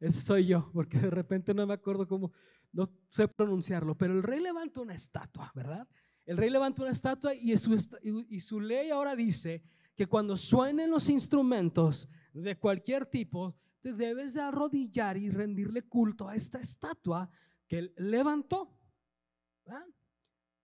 ese 0.00 0.20
soy 0.20 0.46
yo, 0.46 0.70
porque 0.72 0.98
de 0.98 1.10
repente 1.10 1.54
no 1.54 1.66
me 1.66 1.74
acuerdo 1.74 2.06
cómo, 2.06 2.32
no 2.72 2.90
sé 3.08 3.28
pronunciarlo, 3.28 3.96
pero 3.96 4.14
el 4.14 4.22
rey 4.22 4.40
levanta 4.40 4.80
una 4.80 4.94
estatua, 4.94 5.50
¿verdad? 5.54 5.88
El 6.24 6.36
rey 6.36 6.50
levanta 6.50 6.82
una 6.82 6.90
estatua 6.90 7.34
y 7.34 7.56
su, 7.56 7.76
y 8.02 8.40
su 8.40 8.60
ley 8.60 8.90
ahora 8.90 9.14
dice 9.14 9.62
que 9.94 10.06
cuando 10.06 10.36
suenen 10.36 10.90
los 10.90 11.08
instrumentos 11.08 12.08
de 12.32 12.58
cualquier 12.58 13.06
tipo, 13.06 13.56
te 13.80 13.92
debes 13.92 14.34
de 14.34 14.42
arrodillar 14.42 15.16
y 15.16 15.30
rendirle 15.30 15.82
culto 15.82 16.28
a 16.28 16.34
esta 16.34 16.58
estatua 16.58 17.30
que 17.68 17.78
él 17.78 17.94
levantó. 17.96 18.72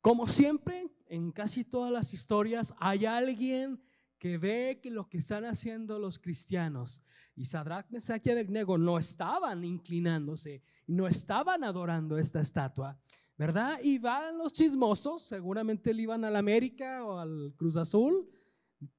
Como 0.01 0.27
siempre, 0.27 0.91
en 1.07 1.31
casi 1.31 1.65
todas 1.65 1.93
las 1.93 2.13
historias 2.13 2.75
hay 2.79 3.07
alguien 3.07 3.81
que 4.19 4.39
ve 4.39 4.81
que 4.83 4.91
lo 4.91 5.09
que 5.09 5.19
están 5.19 5.45
haciendo 5.45 5.99
los 5.99 6.19
cristianos 6.19 7.03
y 7.35 7.45
Sadrach, 7.45 7.89
Mesach 7.91 8.25
y 8.27 8.31
Abednego 8.31 8.79
no 8.79 8.99
estaban 8.99 9.65
inclinándose, 9.65 10.63
no 10.87 11.07
estaban 11.07 11.65
adorando 11.65 12.19
esta 12.19 12.41
estatua, 12.41 12.99
¿verdad? 13.37 13.81
Y 13.83 13.99
van 13.99 14.39
los 14.39 14.53
chismosos, 14.53 15.25
seguramente 15.25 15.93
le 15.93 16.03
iban 16.03 16.25
al 16.25 16.37
América 16.37 17.05
o 17.05 17.19
al 17.19 17.53
Cruz 17.57 17.77
Azul, 17.77 18.29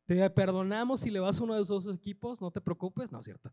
te 0.05 0.29
perdonamos 0.29 1.01
si 1.01 1.09
le 1.09 1.19
vas 1.19 1.39
a 1.39 1.43
uno 1.43 1.55
de 1.55 1.61
esos 1.61 1.87
equipos, 1.87 2.41
no 2.41 2.51
te 2.51 2.61
preocupes, 2.61 3.11
no 3.11 3.19
es 3.19 3.25
cierto. 3.25 3.51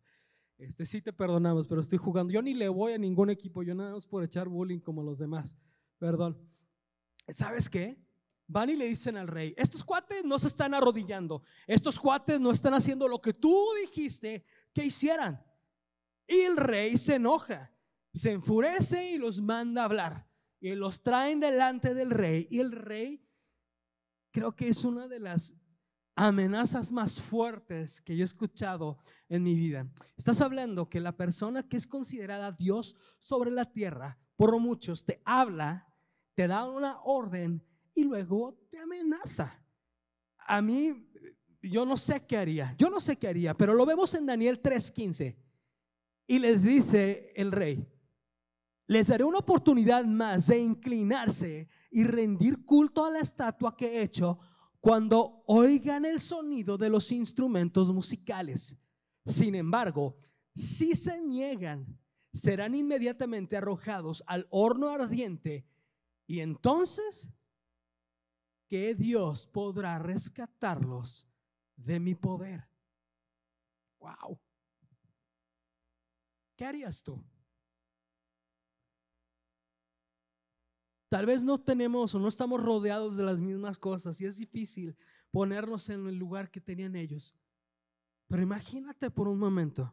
Este 0.61 0.85
sí 0.85 1.01
te 1.01 1.13
perdonamos, 1.13 1.67
pero 1.67 1.81
estoy 1.81 1.99
jugando. 1.99 2.33
Yo 2.33 2.43
ni 2.43 2.55
le 2.55 2.69
voy 2.69 2.93
a 2.93 2.99
ningún 2.99 3.31
equipo, 3.31 3.63
yo 3.63 3.75
nada 3.75 3.95
más 3.95 4.07
por 4.07 4.23
echar 4.23 4.49
bullying 4.49 4.81
como 4.81 5.03
los 5.03 5.19
demás. 5.19 5.57
Perdón. 5.99 6.39
¿Sabes 7.29 7.69
qué? 7.69 7.99
van 8.53 8.69
y 8.69 8.75
le 8.75 8.89
dicen 8.89 9.17
al 9.17 9.29
rey, 9.29 9.55
estos 9.57 9.85
cuates 9.85 10.25
no 10.25 10.37
se 10.37 10.49
están 10.49 10.75
arrodillando, 10.75 11.45
estos 11.69 12.01
cuates 12.01 12.41
no 12.41 12.51
están 12.51 12.75
haciendo 12.75 13.07
lo 13.07 13.21
que 13.21 13.33
tú 13.33 13.65
dijiste 13.81 14.45
que 14.75 14.85
hicieran. 14.85 15.41
Y 16.27 16.41
el 16.41 16.57
rey 16.57 16.97
se 16.97 17.15
enoja, 17.15 17.73
se 18.13 18.33
enfurece 18.33 19.13
y 19.13 19.19
los 19.19 19.41
manda 19.41 19.83
a 19.83 19.85
hablar. 19.85 20.29
Y 20.61 20.75
los 20.75 21.03
traen 21.03 21.41
delante 21.41 21.95
del 21.95 22.11
rey. 22.11 22.47
Y 22.51 22.59
el 22.59 22.73
rey 22.73 23.25
creo 24.31 24.55
que 24.55 24.69
es 24.69 24.85
una 24.85 25.09
de 25.09 25.21
las 25.21 25.57
amenazas 26.15 26.93
más 26.93 27.21
fuertes 27.21 28.01
que 28.01 28.17
yo 28.17 28.23
he 28.23 28.25
escuchado 28.25 28.99
en 29.29 29.43
mi 29.43 29.55
vida. 29.55 29.89
Estás 30.17 30.41
hablando 30.41 30.89
que 30.89 31.01
la 31.01 31.17
persona 31.17 31.69
que 31.69 31.77
es 31.77 31.87
considerada 31.87 32.53
Dios 32.53 32.97
sobre 33.19 33.51
la 33.51 33.65
tierra, 33.65 34.19
por 34.37 34.59
muchos, 34.59 35.05
te 35.05 35.23
habla, 35.25 35.87
te 36.35 36.47
da 36.47 36.69
una 36.69 37.01
orden 37.03 37.63
y 37.95 38.05
luego 38.05 38.59
te 38.69 38.79
amenaza. 38.79 39.63
A 40.47 40.61
mí, 40.61 41.09
yo 41.63 41.85
no 41.85 41.97
sé 41.97 42.27
qué 42.27 42.37
haría, 42.39 42.75
yo 42.79 42.91
no 42.91 43.01
sé 43.01 43.17
qué 43.17 43.29
haría, 43.29 43.55
pero 43.55 43.75
lo 43.75 43.87
vemos 43.87 44.15
en 44.15 44.27
Daniel 44.27 44.61
3:15. 44.61 45.37
Y 46.27 46.39
les 46.39 46.63
dice 46.63 47.33
el 47.35 47.53
rey, 47.53 47.87
les 48.87 49.09
daré 49.09 49.25
una 49.25 49.39
oportunidad 49.39 50.05
más 50.05 50.49
de 50.49 50.59
inclinarse 50.59 51.69
y 51.91 52.05
rendir 52.05 52.65
culto 52.65 53.05
a 53.05 53.11
la 53.11 53.21
estatua 53.21 53.77
que 53.77 53.87
he 53.87 54.03
hecho 54.03 54.39
cuando 54.81 55.43
oigan 55.47 56.05
el 56.05 56.19
sonido 56.21 56.79
de 56.79 56.91
los 56.91 57.13
instrumentos 57.13 57.93
musicales. 57.93 58.77
Sin 59.27 59.55
embargo, 59.55 60.17
si 60.55 60.95
se 60.95 61.21
niegan, 61.21 61.99
serán 62.33 62.75
inmediatamente 62.75 63.57
arrojados 63.57 64.23
al 64.27 64.47
horno 64.51 64.89
ardiente 64.89 65.67
y 66.27 66.41
entonces 66.41 67.31
que 68.69 68.95
Dios 68.95 69.47
podrá 69.49 69.99
rescatarlos 69.99 71.27
de 71.77 71.99
mi 71.99 72.15
poder. 72.15 72.69
Wow. 73.99 74.39
¿Qué 76.57 76.65
harías 76.65 77.03
tú? 77.03 77.23
Tal 81.11 81.27
vez 81.27 81.45
no 81.45 81.59
tenemos 81.59 82.15
o 82.15 82.19
no 82.19 82.29
estamos 82.29 82.63
rodeados 82.63 83.17
de 83.17 83.25
las 83.25 83.43
mismas 83.43 83.77
cosas 83.77 84.19
y 84.23 84.25
es 84.25 84.39
difícil 84.39 84.97
ponernos 85.31 85.91
en 85.91 86.07
el 86.07 86.17
lugar 86.17 86.51
que 86.51 86.63
tenían 86.63 86.97
ellos. 86.97 87.35
Pero 88.29 88.43
imagínate 88.43 89.11
por 89.11 89.29
un 89.29 89.39
momento. 89.39 89.93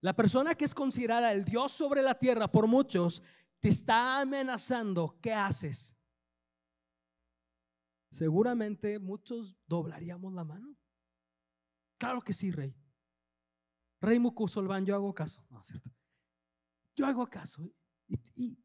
La 0.00 0.16
persona 0.16 0.56
que 0.56 0.64
es 0.64 0.74
considerada 0.74 1.32
el 1.32 1.44
Dios 1.44 1.70
sobre 1.70 2.02
la 2.02 2.18
tierra 2.18 2.50
por 2.50 2.66
muchos 2.66 3.22
te 3.60 3.68
está 3.68 4.20
amenazando. 4.20 5.16
¿Qué 5.22 5.32
haces? 5.32 5.96
seguramente 8.12 8.98
muchos 8.98 9.56
doblaríamos 9.66 10.32
la 10.32 10.44
mano. 10.44 10.76
Claro 11.98 12.20
que 12.20 12.32
sí, 12.32 12.50
rey. 12.50 12.76
Rey 14.00 14.18
Mucusolván, 14.18 14.84
yo 14.84 14.94
hago 14.94 15.14
caso. 15.14 15.44
No, 15.48 15.62
cierto. 15.62 15.90
Yo 16.94 17.06
hago 17.06 17.26
caso. 17.28 17.72
Y, 18.36 18.58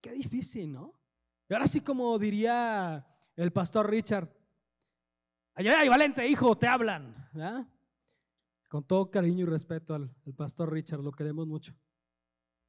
qué 0.00 0.12
difícil, 0.12 0.72
¿no? 0.72 0.98
Y 1.48 1.54
ahora 1.54 1.66
sí, 1.66 1.80
como 1.80 2.18
diría 2.18 3.06
el 3.36 3.52
pastor 3.52 3.88
Richard, 3.88 4.28
ay, 5.54 5.68
ay, 5.68 5.88
valente 5.88 6.26
hijo, 6.26 6.56
te 6.56 6.66
hablan. 6.66 7.14
Con 8.68 8.84
todo 8.84 9.10
cariño 9.10 9.44
y 9.44 9.48
respeto 9.48 9.94
al, 9.94 10.14
pastor 10.36 10.72
Richard, 10.72 11.00
lo 11.00 11.12
queremos 11.12 11.46
mucho. 11.46 11.74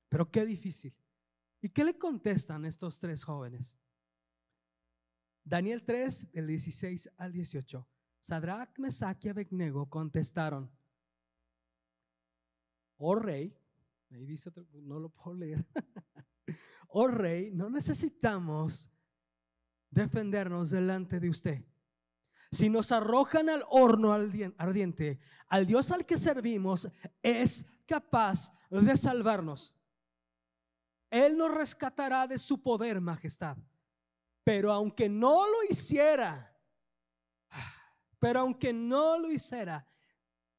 Pero 0.07 0.31
qué 0.31 0.45
difícil. 0.45 0.95
¿Y 1.61 1.69
qué 1.69 1.83
le 1.83 1.97
contestan 1.97 2.65
estos 2.65 2.99
tres 2.99 3.23
jóvenes? 3.23 3.77
Daniel 5.43 5.83
3, 5.83 6.31
del 6.31 6.47
16 6.47 7.11
al 7.17 7.33
18. 7.33 7.87
Sadrach, 8.21 8.77
Mesach 8.79 9.23
y 9.25 9.29
Abednego 9.29 9.89
contestaron, 9.89 10.69
oh 12.97 13.15
rey, 13.15 13.57
ahí 14.11 14.25
dice 14.25 14.49
otro, 14.49 14.65
no 14.73 14.99
lo 14.99 15.09
puedo 15.09 15.37
leer, 15.37 15.65
oh 16.89 17.07
rey, 17.07 17.51
no 17.51 17.69
necesitamos 17.69 18.89
defendernos 19.89 20.69
delante 20.69 21.19
de 21.19 21.29
usted. 21.29 21.65
Si 22.51 22.69
nos 22.69 22.91
arrojan 22.91 23.49
al 23.49 23.63
horno 23.69 24.11
ardiente, 24.11 25.19
al 25.47 25.67
Dios 25.67 25.91
al 25.91 26.05
que 26.05 26.17
servimos 26.17 26.89
es 27.21 27.65
capaz 27.85 28.51
de 28.69 28.97
salvarnos. 28.97 29.75
Él 31.11 31.37
nos 31.37 31.53
rescatará 31.53 32.27
de 32.27 32.39
su 32.39 32.61
poder, 32.61 33.01
majestad. 33.01 33.57
Pero 34.43 34.71
aunque 34.71 35.07
no 35.07 35.47
lo 35.47 35.63
hiciera, 35.69 36.55
pero 38.19 38.39
aunque 38.39 38.73
no 38.73 39.17
lo 39.19 39.31
hiciera, 39.31 39.87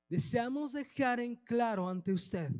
deseamos 0.09 0.73
dejar 0.73 1.18
en 1.18 1.37
claro 1.37 1.88
ante 1.88 2.12
usted 2.12 2.52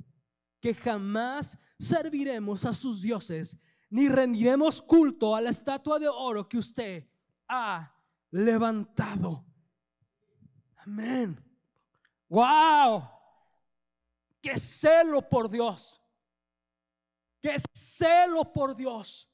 que 0.61 0.75
jamás 0.75 1.59
serviremos 1.79 2.64
a 2.64 2.73
sus 2.73 3.02
dioses 3.02 3.59
ni 3.88 4.09
rendiremos 4.09 4.81
culto 4.81 5.35
a 5.35 5.40
la 5.40 5.50
estatua 5.50 5.99
de 5.99 6.09
oro 6.09 6.49
que 6.49 6.59
usted 6.59 7.09
ha 7.49 7.93
levantado. 8.31 9.45
Amén. 10.76 11.38
¡Wow! 12.29 13.02
¡Qué 14.40 14.57
celo 14.57 15.29
por 15.29 15.50
Dios! 15.50 16.00
¡Qué 17.40 17.57
celo 17.75 18.52
por 18.52 18.76
Dios! 18.76 19.29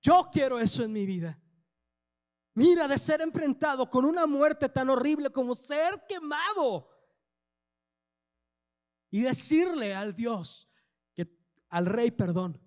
Yo 0.00 0.28
quiero 0.30 0.58
eso 0.58 0.84
en 0.84 0.92
mi 0.92 1.06
vida. 1.06 1.40
Mira, 2.54 2.86
de 2.86 2.98
ser 2.98 3.20
enfrentado 3.20 3.88
con 3.88 4.04
una 4.04 4.26
muerte 4.26 4.68
tan 4.68 4.90
horrible 4.90 5.30
como 5.30 5.54
ser 5.54 6.04
quemado. 6.06 6.88
Y 9.10 9.22
decirle 9.22 9.94
al 9.94 10.14
Dios, 10.14 10.68
que, 11.14 11.28
al 11.68 11.86
rey, 11.86 12.10
perdón, 12.10 12.60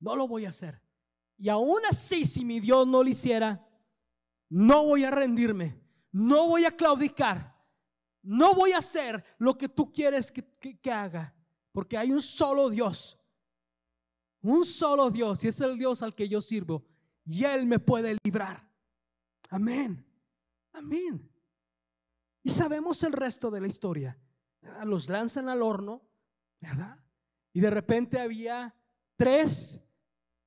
no 0.00 0.16
lo 0.16 0.28
voy 0.28 0.46
a 0.46 0.50
hacer. 0.50 0.80
Y 1.36 1.48
aún 1.48 1.80
así, 1.88 2.24
si 2.24 2.44
mi 2.44 2.60
Dios 2.60 2.86
no 2.86 3.02
lo 3.02 3.08
hiciera, 3.08 3.66
no 4.48 4.84
voy 4.84 5.04
a 5.04 5.10
rendirme, 5.10 5.80
no 6.12 6.48
voy 6.48 6.64
a 6.64 6.70
claudicar 6.70 7.54
no 8.24 8.54
voy 8.54 8.72
a 8.72 8.78
hacer 8.78 9.22
lo 9.38 9.56
que 9.56 9.68
tú 9.68 9.92
quieres 9.92 10.32
que, 10.32 10.90
haga, 10.90 11.34
porque 11.72 11.96
hay 11.96 12.10
un 12.10 12.22
solo 12.22 12.70
Dios. 12.70 13.18
Un 14.40 14.64
solo 14.64 15.10
Dios, 15.10 15.44
y 15.44 15.48
es 15.48 15.60
el 15.60 15.78
Dios 15.78 16.02
al 16.02 16.14
que 16.14 16.28
yo 16.28 16.40
sirvo, 16.40 16.84
y 17.24 17.44
Él 17.44 17.66
me 17.66 17.78
puede 17.78 18.16
librar. 18.24 18.66
Amén. 19.50 20.04
Amén. 20.72 21.30
Y 22.42 22.50
sabemos 22.50 23.02
el 23.04 23.12
resto 23.12 23.50
de 23.50 23.60
la 23.60 23.66
historia. 23.66 24.18
Los 24.84 25.08
lanzan 25.08 25.48
al 25.48 25.62
horno, 25.62 26.02
¿verdad? 26.60 26.98
Y 27.52 27.60
de 27.60 27.70
repente 27.70 28.18
había 28.18 28.74
tres, 29.16 29.80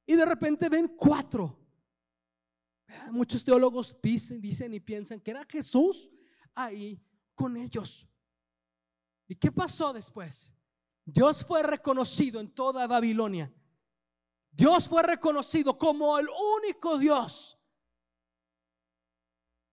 y 0.05 0.15
de 0.15 0.25
repente 0.25 0.69
ven 0.69 0.87
cuatro. 0.89 1.59
Muchos 3.11 3.43
teólogos 3.43 3.97
dicen, 4.01 4.41
dicen 4.41 4.73
y 4.73 4.79
piensan 4.79 5.19
que 5.19 5.31
era 5.31 5.45
Jesús 5.49 6.09
ahí 6.55 7.01
con 7.35 7.55
ellos. 7.57 8.07
¿Y 9.27 9.35
qué 9.35 9.51
pasó 9.51 9.93
después? 9.93 10.53
Dios 11.05 11.45
fue 11.45 11.63
reconocido 11.63 12.39
en 12.39 12.53
toda 12.53 12.87
Babilonia. 12.87 13.53
Dios 14.51 14.89
fue 14.89 15.03
reconocido 15.03 15.77
como 15.77 16.17
el 16.17 16.27
único 16.57 16.97
Dios. 16.97 17.57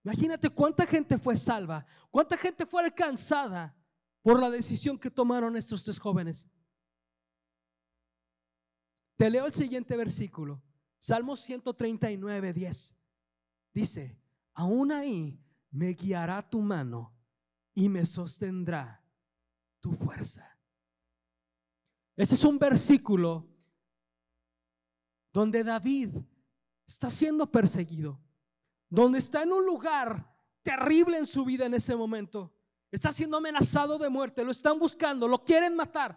Imagínate 0.05 0.51
cuánta 0.51 0.85
gente 0.85 1.19
fue 1.19 1.37
salva, 1.37 1.87
cuánta 2.11 2.37
gente 2.37 2.67
fue 2.67 2.85
alcanzada 2.85 3.75
por 4.25 4.40
la 4.40 4.49
decisión 4.49 4.99
que 4.99 5.11
tomaron 5.11 5.54
estos 5.54 5.85
tres 5.85 5.99
jóvenes. 5.99 6.49
Te 9.16 9.28
leo 9.28 9.45
el 9.45 9.52
siguiente 9.52 9.99
versículo, 9.99 10.62
Salmo 10.99 11.37
139, 11.37 12.54
10. 12.54 12.97
Dice, 13.75 14.19
aún 14.54 14.93
ahí 14.93 15.38
me 15.71 15.93
guiará 15.93 16.40
tu 16.40 16.62
mano 16.62 17.14
y 17.75 17.90
me 17.90 18.07
sostendrá 18.07 19.04
tu 19.78 19.93
fuerza. 19.93 20.59
Este 22.16 22.35
es 22.35 22.45
un 22.47 22.59
versículo 22.59 23.47
donde 25.35 25.62
David 25.62 26.16
está 26.87 27.11
siendo 27.11 27.52
perseguido, 27.52 28.19
donde 28.88 29.19
está 29.19 29.43
en 29.43 29.52
un 29.52 29.66
lugar 29.66 30.35
terrible 30.62 31.19
en 31.19 31.26
su 31.26 31.45
vida 31.45 31.66
en 31.66 31.75
ese 31.75 31.95
momento. 31.95 32.53
Está 32.95 33.11
siendo 33.11 33.39
amenazado 33.39 33.99
de 33.99 34.09
muerte, 34.09 34.45
lo 34.45 34.53
están 34.53 34.79
buscando, 34.79 35.27
lo 35.27 35.43
quieren 35.43 35.75
matar. 35.75 36.17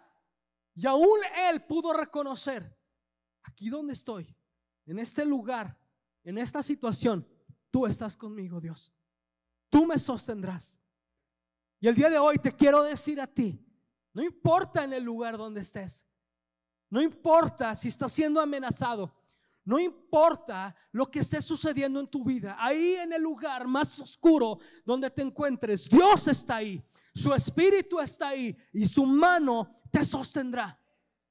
Y 0.76 0.86
aún 0.86 1.18
él 1.50 1.64
pudo 1.64 1.92
reconocer, 1.92 2.78
aquí 3.42 3.68
donde 3.68 3.94
estoy, 3.94 4.32
en 4.86 5.00
este 5.00 5.24
lugar, 5.24 5.76
en 6.22 6.38
esta 6.38 6.62
situación, 6.62 7.26
tú 7.72 7.84
estás 7.84 8.16
conmigo, 8.16 8.60
Dios. 8.60 8.92
Tú 9.68 9.86
me 9.86 9.98
sostendrás. 9.98 10.78
Y 11.80 11.88
el 11.88 11.96
día 11.96 12.10
de 12.10 12.18
hoy 12.18 12.38
te 12.38 12.54
quiero 12.54 12.84
decir 12.84 13.20
a 13.20 13.26
ti, 13.26 13.60
no 14.12 14.22
importa 14.22 14.84
en 14.84 14.92
el 14.92 15.02
lugar 15.02 15.36
donde 15.36 15.62
estés, 15.62 16.06
no 16.90 17.02
importa 17.02 17.74
si 17.74 17.88
estás 17.88 18.12
siendo 18.12 18.40
amenazado, 18.40 19.12
no 19.68 19.78
importa 19.78 20.74
lo 20.92 21.10
que 21.10 21.18
esté 21.18 21.42
sucediendo 21.42 22.00
en 22.00 22.08
tu 22.08 22.24
vida, 22.24 22.56
ahí 22.58 22.94
en 22.94 23.12
el 23.12 23.20
lugar 23.20 23.68
más 23.68 23.98
oscuro 24.00 24.60
donde 24.82 25.10
te 25.10 25.20
encuentres, 25.20 25.90
Dios 25.90 26.26
está 26.26 26.56
ahí, 26.56 26.82
su 27.14 27.34
espíritu 27.34 28.00
está 28.00 28.28
ahí 28.28 28.56
y 28.72 28.86
su 28.86 29.04
mano 29.04 29.74
te 29.92 30.02
sostendrá. 30.04 30.80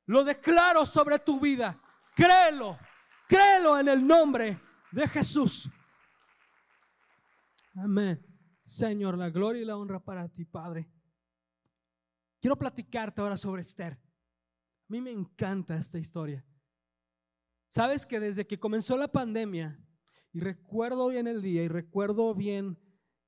Lo 0.06 0.24
declaro 0.24 0.86
sobre 0.86 1.18
tu 1.18 1.40
vida, 1.40 1.82
créelo, 2.16 2.78
créelo 3.28 3.80
en 3.80 3.88
el 3.88 4.06
nombre 4.06 4.62
de 4.92 5.08
Jesús. 5.08 5.68
Amén. 7.74 8.24
Señor, 8.64 9.18
la 9.18 9.32
gloria 9.32 9.64
y 9.64 9.66
la 9.66 9.78
honra 9.78 10.00
para 10.00 10.30
ti, 10.30 10.46
Padre. 10.46 10.88
Quiero 12.40 12.56
platicarte 12.56 13.20
ahora 13.20 13.36
sobre 13.36 13.64
Esther. 13.64 13.94
A 13.94 14.90
mí 14.90 15.02
me 15.02 15.12
encanta 15.12 15.76
esta 15.76 15.98
historia. 15.98 16.46
Sabes 17.68 18.06
que 18.06 18.20
desde 18.20 18.48
que 18.48 18.60
comenzó 18.60 18.98
la 18.98 19.12
pandemia, 19.12 19.84
y 20.32 20.40
recuerdo 20.40 21.08
bien 21.08 21.28
el 21.28 21.42
día 21.42 21.64
y 21.64 21.68
recuerdo 21.68 22.34
bien 22.36 22.78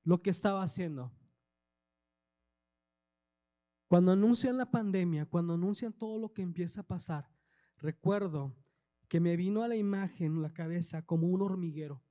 lo 0.03 0.21
que 0.21 0.29
estaba 0.29 0.61
haciendo. 0.61 1.11
Cuando 3.87 4.11
anuncian 4.11 4.57
la 4.57 4.69
pandemia, 4.69 5.25
cuando 5.25 5.53
anuncian 5.55 5.91
todo 5.91 6.19
lo 6.19 6.31
que 6.31 6.41
empieza 6.41 6.81
a 6.81 6.87
pasar, 6.87 7.29
recuerdo 7.77 8.55
que 9.07 9.19
me 9.19 9.35
vino 9.35 9.63
a 9.63 9.67
la 9.67 9.75
imagen, 9.75 10.41
la 10.41 10.53
cabeza, 10.53 11.05
como 11.05 11.27
un 11.27 11.41
hormiguero 11.41 12.03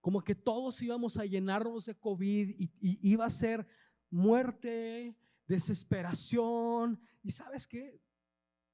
como 0.00 0.22
que 0.22 0.34
todos 0.34 0.80
íbamos 0.82 1.16
a 1.18 1.24
llenarnos 1.24 1.86
de 1.86 1.94
COVID 1.94 2.54
y, 2.58 2.70
iba 2.80 3.26
a 3.26 3.30
ser 3.30 3.66
muerte, 4.08 5.16
desesperación. 5.46 7.00
Y 7.22 7.30
sabes 7.30 7.66
qué? 7.66 8.00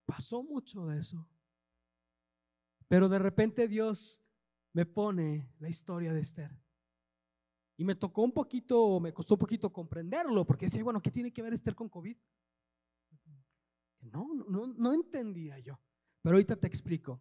Pasó 0.04 0.42
mucho 0.42 0.86
de 0.86 1.00
eso. 1.00 1.28
Pero 2.88 3.08
de 3.08 3.18
repente 3.18 3.68
Dios 3.68 4.22
me 4.72 4.86
pone 4.86 5.52
la 5.58 5.68
historia 5.68 6.12
de 6.12 6.20
Esther. 6.20 6.50
Y 7.76 7.84
me 7.84 7.94
tocó 7.94 8.22
un 8.22 8.32
poquito, 8.32 9.00
me 9.00 9.12
costó 9.12 9.34
un 9.34 9.40
poquito 9.40 9.72
comprenderlo, 9.72 10.46
porque 10.46 10.66
decía, 10.66 10.82
bueno, 10.84 11.02
¿qué 11.02 11.10
tiene 11.10 11.32
que 11.32 11.42
ver 11.42 11.52
Esther 11.52 11.74
con 11.74 11.88
COVID? 11.88 12.16
No, 14.00 14.34
no, 14.48 14.66
no 14.66 14.92
entendía 14.92 15.58
yo. 15.58 15.78
Pero 16.22 16.36
ahorita 16.36 16.56
te 16.56 16.66
explico. 16.66 17.20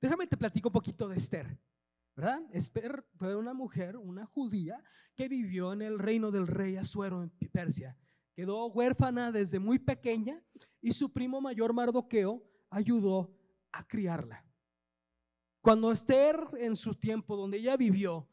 Déjame 0.00 0.26
te 0.26 0.36
platico 0.36 0.68
un 0.68 0.74
poquito 0.74 1.08
de 1.08 1.16
Esther. 1.16 1.58
¿verdad? 2.18 2.40
Esther 2.50 3.06
fue 3.14 3.36
una 3.36 3.54
mujer, 3.54 3.96
una 3.96 4.26
judía, 4.26 4.82
que 5.14 5.28
vivió 5.28 5.72
en 5.72 5.82
el 5.82 6.00
reino 6.00 6.32
del 6.32 6.48
rey 6.48 6.76
Asuero 6.76 7.22
en 7.22 7.30
Persia. 7.52 7.96
Quedó 8.34 8.66
huérfana 8.66 9.30
desde 9.30 9.60
muy 9.60 9.78
pequeña 9.78 10.42
y 10.80 10.90
su 10.90 11.12
primo 11.12 11.40
mayor 11.40 11.72
Mardoqueo 11.72 12.42
ayudó 12.70 13.32
a 13.70 13.86
criarla. 13.86 14.44
Cuando 15.68 15.92
Esther 15.92 16.48
en 16.60 16.76
su 16.76 16.94
tiempo 16.94 17.36
donde 17.36 17.58
ella 17.58 17.76
vivió, 17.76 18.26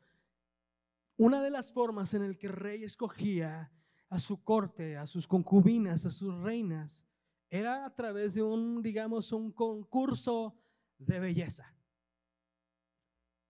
una 1.17 1.41
de 1.41 1.49
las 1.49 1.69
formas 1.69 2.13
en 2.13 2.23
el 2.23 2.37
que 2.37 2.47
el 2.47 2.53
rey 2.53 2.85
escogía 2.85 3.73
a 4.07 4.19
su 4.19 4.41
corte, 4.41 4.95
a 4.95 5.05
sus 5.05 5.27
concubinas, 5.27 6.05
a 6.05 6.11
sus 6.11 6.33
reinas, 6.43 7.05
era 7.49 7.85
a 7.85 7.93
través 7.93 8.35
de 8.35 8.43
un, 8.43 8.81
digamos, 8.81 9.33
un 9.33 9.51
concurso 9.51 10.57
de 10.97 11.19
belleza. 11.19 11.75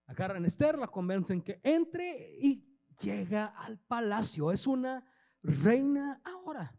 Agarran 0.08 0.44
a 0.46 0.48
Esther, 0.48 0.80
la 0.80 0.88
convencen 0.88 1.44
que 1.44 1.62
entre 1.62 2.40
y 2.40 2.68
llega 3.00 3.46
al 3.56 3.78
palacio. 3.78 4.52
Es 4.52 4.66
una 4.66 5.06
reina 5.44 6.24
ahora. 6.26 6.76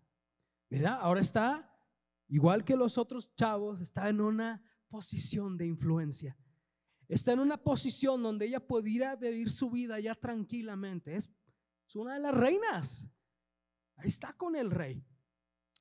¿Verdad? 0.68 0.98
Ahora 1.00 1.20
está, 1.20 1.72
igual 2.26 2.64
que 2.64 2.74
los 2.74 2.98
otros 2.98 3.32
chavos, 3.36 3.80
está 3.80 4.08
en 4.08 4.20
una 4.20 4.60
posición 4.88 5.56
de 5.56 5.66
influencia. 5.66 6.36
Está 7.08 7.32
en 7.32 7.40
una 7.40 7.56
posición 7.56 8.22
donde 8.22 8.46
ella 8.46 8.60
pudiera 8.60 9.14
vivir 9.14 9.50
su 9.50 9.70
vida 9.70 10.00
ya 10.00 10.14
tranquilamente. 10.14 11.16
Es, 11.16 11.30
una 11.94 12.14
de 12.14 12.20
las 12.20 12.34
reinas. 12.34 13.08
Ahí 13.96 14.08
está 14.08 14.32
con 14.32 14.56
el 14.56 14.70
rey. 14.70 15.04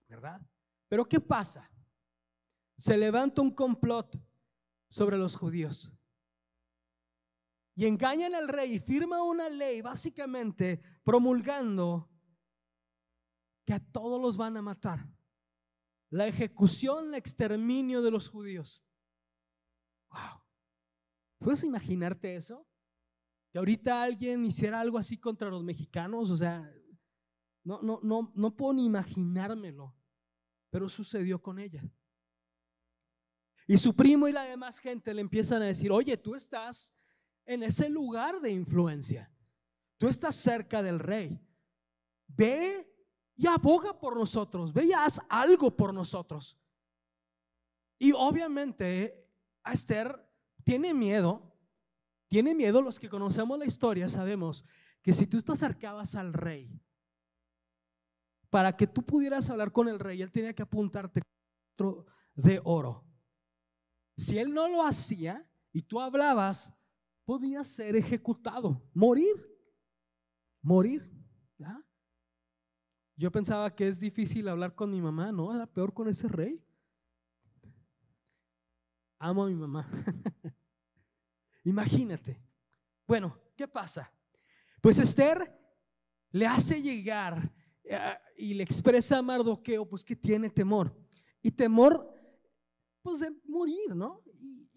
¿Verdad? 0.08 0.40
Pero 0.88 1.06
¿qué 1.06 1.20
pasa? 1.20 1.70
Se 2.78 2.96
levanta 2.96 3.42
un 3.42 3.52
complot 3.52 4.16
sobre 4.88 5.18
los 5.18 5.36
judíos 5.36 5.92
y 7.76 7.86
engañan 7.86 8.36
al 8.36 8.48
rey 8.48 8.76
y 8.76 8.80
firma 8.80 9.22
una 9.24 9.50
ley 9.50 9.82
básicamente 9.82 10.82
promulgando 11.04 12.10
que 13.66 13.74
a 13.74 13.80
todos 13.80 14.22
los 14.22 14.38
van 14.38 14.56
a 14.58 14.62
matar. 14.62 15.10
La 16.10 16.28
ejecución, 16.28 17.10
el 17.10 17.16
exterminio 17.16 18.02
de 18.02 18.12
los 18.12 18.30
judíos. 18.30 18.84
Wow. 20.10 20.45
¿Puedes 21.46 21.64
imaginarte 21.64 22.36
eso? 22.36 22.66
Que 23.52 23.60
ahorita 23.60 24.02
alguien 24.02 24.44
hiciera 24.44 24.80
algo 24.80 24.98
así 24.98 25.16
contra 25.16 25.48
los 25.48 25.64
mexicanos, 25.64 26.32
o 26.32 26.36
sea, 26.36 26.68
no, 27.64 27.84
no, 27.84 28.00
no, 28.02 28.32
no 28.34 28.56
puedo 28.58 28.74
ni 28.74 28.84
imaginármelo, 28.88 29.96
pero 30.72 30.90
sucedió 30.90 31.40
con 31.40 31.60
ella. 31.60 31.84
Y 33.68 33.78
su 33.78 33.96
primo 33.96 34.28
y 34.28 34.32
la 34.32 34.42
demás 34.42 34.80
gente 34.80 35.14
le 35.14 35.22
empiezan 35.22 35.62
a 35.62 35.66
decir, 35.66 35.92
oye, 35.92 36.18
tú 36.18 36.34
estás 36.34 36.96
en 37.46 37.62
ese 37.62 37.92
lugar 37.92 38.42
de 38.42 38.50
influencia. 38.50 39.32
Tú 40.00 40.08
estás 40.08 40.36
cerca 40.36 40.82
del 40.82 40.98
rey. 40.98 41.40
Ve 42.26 42.92
y 43.36 43.46
aboga 43.46 44.00
por 44.00 44.18
nosotros. 44.18 44.74
Ve 44.74 44.86
y 44.86 44.94
haz 44.94 45.22
algo 45.30 45.78
por 45.78 45.94
nosotros. 45.94 46.58
Y 48.00 48.14
obviamente 48.14 49.30
a 49.62 49.74
Esther 49.74 50.25
tiene 50.66 50.94
miedo. 50.94 51.54
Tiene 52.28 52.54
miedo 52.56 52.82
los 52.82 53.00
que 53.00 53.08
conocemos 53.08 53.58
la 53.58 53.66
historia, 53.66 54.10
sabemos 54.10 54.66
que 55.02 55.14
si 55.14 55.28
tú 55.28 55.42
te 55.42 55.52
acercabas 55.52 56.16
al 56.16 56.34
rey, 56.34 56.82
para 58.50 58.74
que 58.74 58.88
tú 58.88 59.04
pudieras 59.04 59.50
hablar 59.50 59.72
con 59.72 59.88
el 59.88 60.00
rey, 60.00 60.22
él 60.22 60.32
tenía 60.32 60.54
que 60.54 60.64
apuntarte 60.64 61.22
de 62.34 62.62
oro. 62.64 63.06
Si 64.18 64.40
él 64.40 64.52
no 64.52 64.68
lo 64.68 64.84
hacía 64.84 65.48
y 65.72 65.84
tú 65.84 66.02
hablabas, 66.02 66.74
podía 67.26 67.64
ser 67.64 67.96
ejecutado, 67.96 68.82
morir, 68.94 69.36
morir. 70.62 71.12
Yo 73.18 73.32
pensaba 73.32 73.74
que 73.74 73.88
es 73.88 74.00
difícil 74.00 74.48
hablar 74.48 74.74
con 74.74 74.92
mi 74.92 75.00
mamá, 75.00 75.32
no, 75.32 75.54
era 75.54 75.68
peor 75.68 75.94
con 75.94 76.08
ese 76.10 76.28
rey. 76.28 76.65
Amo 79.20 79.44
a 79.44 79.48
mi 79.48 79.56
mamá. 79.56 79.90
Imagínate. 81.64 82.42
Bueno, 83.08 83.40
¿qué 83.56 83.68
pasa? 83.68 84.12
Pues 84.82 85.00
Esther 85.00 85.58
le 86.32 86.46
hace 86.46 86.82
llegar 86.82 87.52
eh, 87.84 88.00
y 88.38 88.54
le 88.54 88.64
expresa 88.64 89.18
a 89.18 89.22
Mardoqueo 89.22 89.88
pues 89.88 90.04
que 90.04 90.16
tiene 90.16 90.50
temor. 90.50 90.96
Y 91.42 91.52
temor 91.52 92.12
pues 93.02 93.20
de 93.20 93.32
morir, 93.46 93.96
¿no? 93.96 94.24
Y 94.42 94.70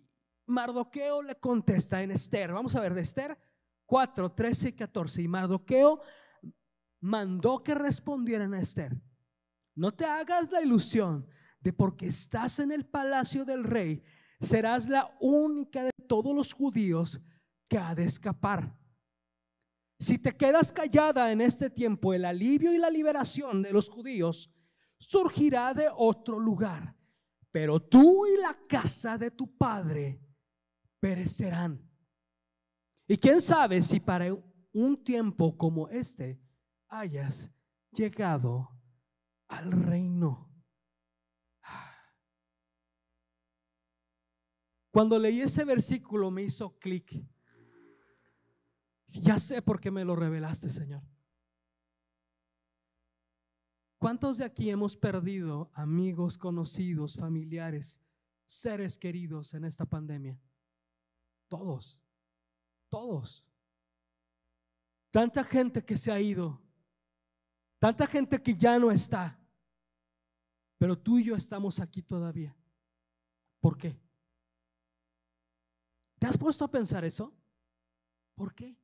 Mardoqueo 0.47 1.23
le 1.23 1.35
contesta 1.37 2.03
en 2.03 2.11
Esther. 2.11 2.53
Vamos 2.53 2.77
a 2.77 2.81
ver 2.81 2.95
de 2.95 3.01
Esther 3.01 3.39
4, 3.87 4.33
13 4.33 4.69
y 4.69 4.73
14. 4.73 5.23
Y 5.23 5.29
Mardoqueo 5.29 6.01
mandó 7.01 7.63
que 7.63 7.75
respondieran 7.75 8.55
a 8.55 8.61
Esther. 8.61 9.01
No 9.75 9.93
te 9.93 10.05
hagas 10.05 10.51
la 10.51 10.61
ilusión 10.61 11.27
de 11.61 11.73
porque 11.73 12.07
estás 12.07 12.59
en 12.59 12.73
el 12.73 12.87
palacio 12.87 13.45
del 13.45 13.65
rey, 13.65 14.03
serás 14.41 14.89
la 14.89 15.17
única 15.21 15.85
de 15.85 15.91
todos 16.07 16.35
los 16.35 16.53
judíos 16.53 17.21
que 17.69 17.79
ha 17.79 17.95
de 17.95 18.05
escapar. 18.05 18.77
Si 20.01 20.19
te 20.19 20.37
quedas 20.37 20.71
callada 20.73 21.33
en 21.33 21.41
este 21.41 21.71
tiempo, 21.71 22.15
el 22.15 22.25
alivio 22.25 22.73
y 22.73 22.79
la 22.79 22.91
liberación 22.91 23.63
de 23.63 23.73
los 23.73 23.89
judíos 23.89 24.51
surgirá 24.99 25.75
de 25.75 25.89
otro 25.95 26.39
lugar, 26.39 26.97
pero 27.51 27.81
tú 27.81 28.27
y 28.27 28.41
la 28.41 28.57
casa 28.69 29.19
de 29.19 29.31
tu 29.31 29.57
padre 29.57 30.21
perecerán. 31.01 31.85
Y 33.09 33.17
quién 33.17 33.41
sabe 33.41 33.83
si 33.83 34.01
para 34.01 34.27
un 34.73 35.03
tiempo 35.03 35.57
como 35.57 35.89
este 35.89 36.41
hayas 36.89 37.51
llegado 37.91 38.71
al 39.49 39.73
reino. 39.73 40.48
Cuando 44.91 45.19
leí 45.19 45.41
ese 45.41 45.65
versículo 45.65 46.31
me 46.31 46.43
hizo 46.43 46.79
clic. 46.79 47.23
Ya 49.09 49.39
sé 49.39 49.63
por 49.63 49.81
qué 49.81 49.91
me 49.91 50.05
lo 50.05 50.17
revelaste, 50.17 50.69
Señor. 50.69 51.03
¿Cuántos 53.99 54.39
de 54.39 54.45
aquí 54.45 54.71
hemos 54.71 54.97
perdido 54.97 55.71
amigos, 55.75 56.39
conocidos, 56.39 57.17
familiares, 57.17 58.01
seres 58.47 58.97
queridos 58.97 59.55
en 59.55 59.65
esta 59.65 59.85
pandemia? 59.85 60.41
Todos, 61.49 61.99
todos. 62.89 63.45
Tanta 65.11 65.43
gente 65.43 65.85
que 65.85 65.97
se 65.97 66.13
ha 66.13 66.21
ido, 66.21 66.63
tanta 67.79 68.07
gente 68.07 68.41
que 68.41 68.55
ya 68.55 68.79
no 68.79 68.93
está, 68.93 69.41
pero 70.77 70.97
tú 70.97 71.19
y 71.19 71.25
yo 71.25 71.35
estamos 71.35 71.81
aquí 71.81 72.03
todavía. 72.03 72.57
¿Por 73.61 73.77
qué? 73.77 73.99
¿Te 76.19 76.27
has 76.27 76.37
puesto 76.37 76.65
a 76.65 76.71
pensar 76.71 77.05
eso? 77.05 77.33
¿Por 78.35 78.55
qué? 78.55 78.77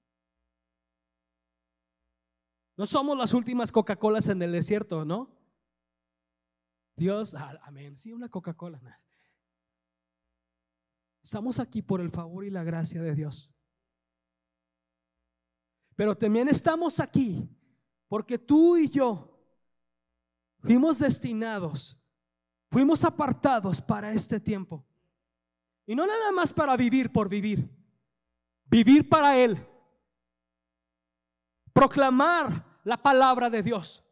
No 2.77 2.87
somos 2.87 3.17
las 3.17 3.35
últimas 3.35 3.71
Coca-Colas 3.71 4.29
en 4.29 4.43
el 4.43 4.53
desierto, 4.53 5.05
¿no? 5.05 5.31
Dios, 6.97 7.35
ah, 7.35 7.59
amén, 7.63 7.97
sí, 7.97 8.13
una 8.13 8.29
Coca-Cola. 8.29 8.81
Estamos 11.23 11.59
aquí 11.59 11.83
por 11.83 12.01
el 12.01 12.11
favor 12.11 12.45
y 12.45 12.51
la 12.51 12.65
gracia 12.65 13.01
de 13.01 13.15
Dios. 13.15 13.51
Pero 15.97 16.17
también 16.17 16.49
estamos 16.49 17.01
aquí 17.01 17.49
porque 18.09 18.39
tú 18.39 18.77
y 18.77 18.89
yo 18.89 19.41
fuimos 20.59 20.99
destinados, 20.99 21.97
fuimos 22.71 23.05
apartados 23.05 23.81
para 23.81 24.13
este 24.13 24.41
tiempo. 24.41 24.85
Y 25.87 25.95
no 25.95 26.07
nada 26.07 26.33
más 26.33 26.53
para 26.53 26.77
vivir 26.77 27.13
por 27.13 27.29
vivir, 27.29 27.69
vivir 28.65 29.09
para 29.09 29.37
Él, 29.37 29.59
proclamar 31.73 32.81
la 32.85 32.97
palabra 32.97 33.51
de 33.51 33.63
Dios, 33.63 34.03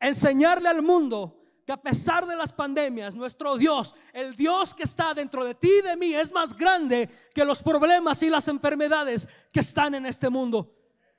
enseñarle 0.00 0.68
al 0.68 0.82
mundo 0.82 1.40
que 1.66 1.72
a 1.72 1.80
pesar 1.80 2.26
de 2.26 2.36
las 2.36 2.52
pandemias, 2.52 3.14
nuestro 3.14 3.56
Dios, 3.56 3.94
el 4.12 4.36
Dios 4.36 4.74
que 4.74 4.82
está 4.82 5.14
dentro 5.14 5.44
de 5.44 5.54
ti 5.54 5.70
y 5.78 5.82
de 5.82 5.96
mí, 5.96 6.14
es 6.14 6.32
más 6.32 6.54
grande 6.54 7.08
que 7.34 7.44
los 7.44 7.62
problemas 7.62 8.22
y 8.22 8.30
las 8.30 8.48
enfermedades 8.48 9.28
que 9.52 9.60
están 9.60 9.94
en 9.94 10.06
este 10.06 10.28
mundo. 10.28 10.74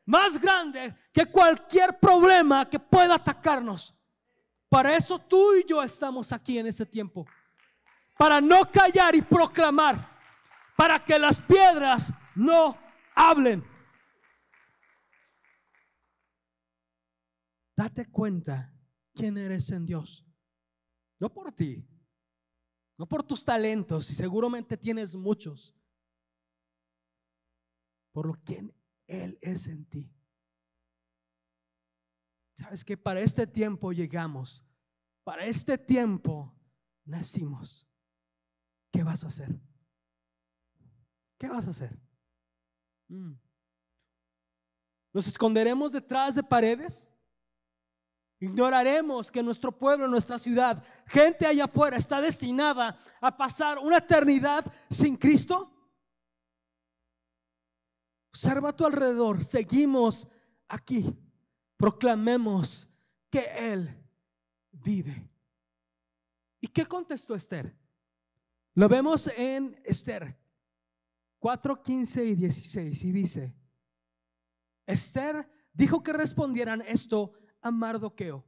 Más 0.06 0.40
grande 0.40 0.96
que 1.12 1.26
cualquier 1.26 2.00
problema 2.00 2.70
que 2.70 2.80
pueda 2.80 3.16
atacarnos. 3.16 3.94
Para 4.70 4.96
eso 4.96 5.18
tú 5.18 5.56
y 5.56 5.66
yo 5.66 5.82
estamos 5.82 6.32
aquí 6.32 6.60
en 6.60 6.68
este 6.68 6.86
tiempo 6.86 7.26
para 8.18 8.40
no 8.42 8.62
callar 8.72 9.16
y 9.16 9.22
proclamar, 9.22 10.10
para 10.76 11.04
que 11.04 11.20
las 11.20 11.40
piedras 11.40 12.14
no 12.36 12.78
hablen. 13.14 13.64
Date 17.76 18.10
cuenta 18.10 18.74
quién 19.14 19.38
eres 19.38 19.70
en 19.72 19.86
Dios. 19.86 20.26
No 21.20 21.34
por 21.34 21.52
ti, 21.52 21.88
no 22.98 23.08
por 23.08 23.24
tus 23.24 23.44
talentos, 23.44 24.10
y 24.10 24.14
seguramente 24.14 24.78
tienes 24.78 25.16
muchos, 25.16 25.74
por 28.14 28.28
lo 28.28 28.44
que 28.44 28.74
Él 29.08 29.38
es 29.42 29.68
en 29.68 29.86
ti. 29.86 30.12
Sabes 32.58 32.86
que 32.86 32.96
para 32.96 33.20
este 33.20 33.46
tiempo 33.48 33.92
llegamos, 33.92 34.66
para 35.24 35.46
este 35.46 35.78
tiempo 35.78 36.54
nacimos. 37.04 37.86
¿Qué 38.96 39.04
vas 39.04 39.26
a 39.26 39.28
hacer? 39.28 39.50
¿Qué 41.38 41.50
vas 41.50 41.68
a 41.68 41.72
hacer? 41.72 42.00
Mm. 43.10 43.34
¿Nos 45.12 45.28
esconderemos 45.28 45.92
detrás 45.92 46.36
de 46.36 46.44
paredes? 46.44 47.12
Ignoraremos 48.40 49.30
que 49.32 49.44
nuestro 49.44 49.72
pueblo, 49.78 50.08
nuestra 50.08 50.38
ciudad, 50.40 50.82
gente 51.08 51.46
allá 51.46 51.66
afuera 51.66 51.98
está 51.98 52.22
destinada 52.22 52.96
a 53.20 53.36
pasar 53.36 53.80
una 53.80 53.98
eternidad 53.98 54.66
sin 54.90 55.18
Cristo. 55.18 55.72
Observa 58.30 58.70
a 58.70 58.76
tu 58.76 58.86
alrededor, 58.86 59.44
seguimos 59.44 60.28
aquí, 60.68 61.14
proclamemos 61.78 62.88
que 63.30 63.46
Él 63.58 64.04
vive. 64.72 65.30
¿Y 66.62 66.68
qué 66.68 66.86
contestó 66.86 67.36
Esther? 67.36 67.74
Lo 68.76 68.90
vemos 68.90 69.32
en 69.38 69.80
Esther 69.86 70.38
4, 71.40 71.82
15 71.82 72.26
y 72.26 72.36
16 72.36 73.04
y 73.06 73.12
dice, 73.14 73.56
Esther 74.86 75.50
dijo 75.72 76.04
que 76.04 76.12
respondieran 76.12 76.82
esto 76.82 77.32
a 77.62 77.72
Mardoqueo. 77.72 78.46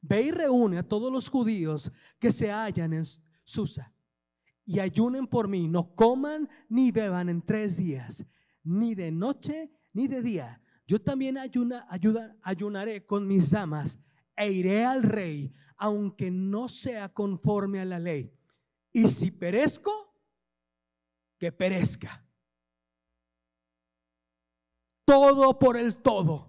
Ve 0.00 0.22
y 0.22 0.30
reúne 0.32 0.78
a 0.78 0.88
todos 0.88 1.12
los 1.12 1.28
judíos 1.28 1.92
que 2.18 2.32
se 2.32 2.50
hallan 2.50 2.92
en 2.92 3.04
Susa 3.44 3.94
y 4.64 4.80
ayunen 4.80 5.28
por 5.28 5.46
mí, 5.46 5.68
no 5.68 5.94
coman 5.94 6.48
ni 6.68 6.90
beban 6.90 7.28
en 7.28 7.42
tres 7.42 7.76
días, 7.76 8.26
ni 8.64 8.96
de 8.96 9.12
noche 9.12 9.70
ni 9.92 10.08
de 10.08 10.20
día. 10.20 10.60
Yo 10.88 11.00
también 11.00 11.38
ayuna, 11.38 11.86
ayunaré 12.42 13.06
con 13.06 13.28
mis 13.28 13.52
damas 13.52 14.02
e 14.36 14.50
iré 14.50 14.84
al 14.84 15.04
rey, 15.04 15.52
aunque 15.76 16.32
no 16.32 16.68
sea 16.68 17.08
conforme 17.08 17.78
a 17.78 17.84
la 17.84 18.00
ley 18.00 18.34
y 18.92 19.08
si 19.08 19.30
perezco, 19.30 20.10
que 21.38 21.52
perezca. 21.52 22.24
Todo 25.04 25.58
por 25.58 25.76
el 25.76 25.96
todo. 25.96 26.48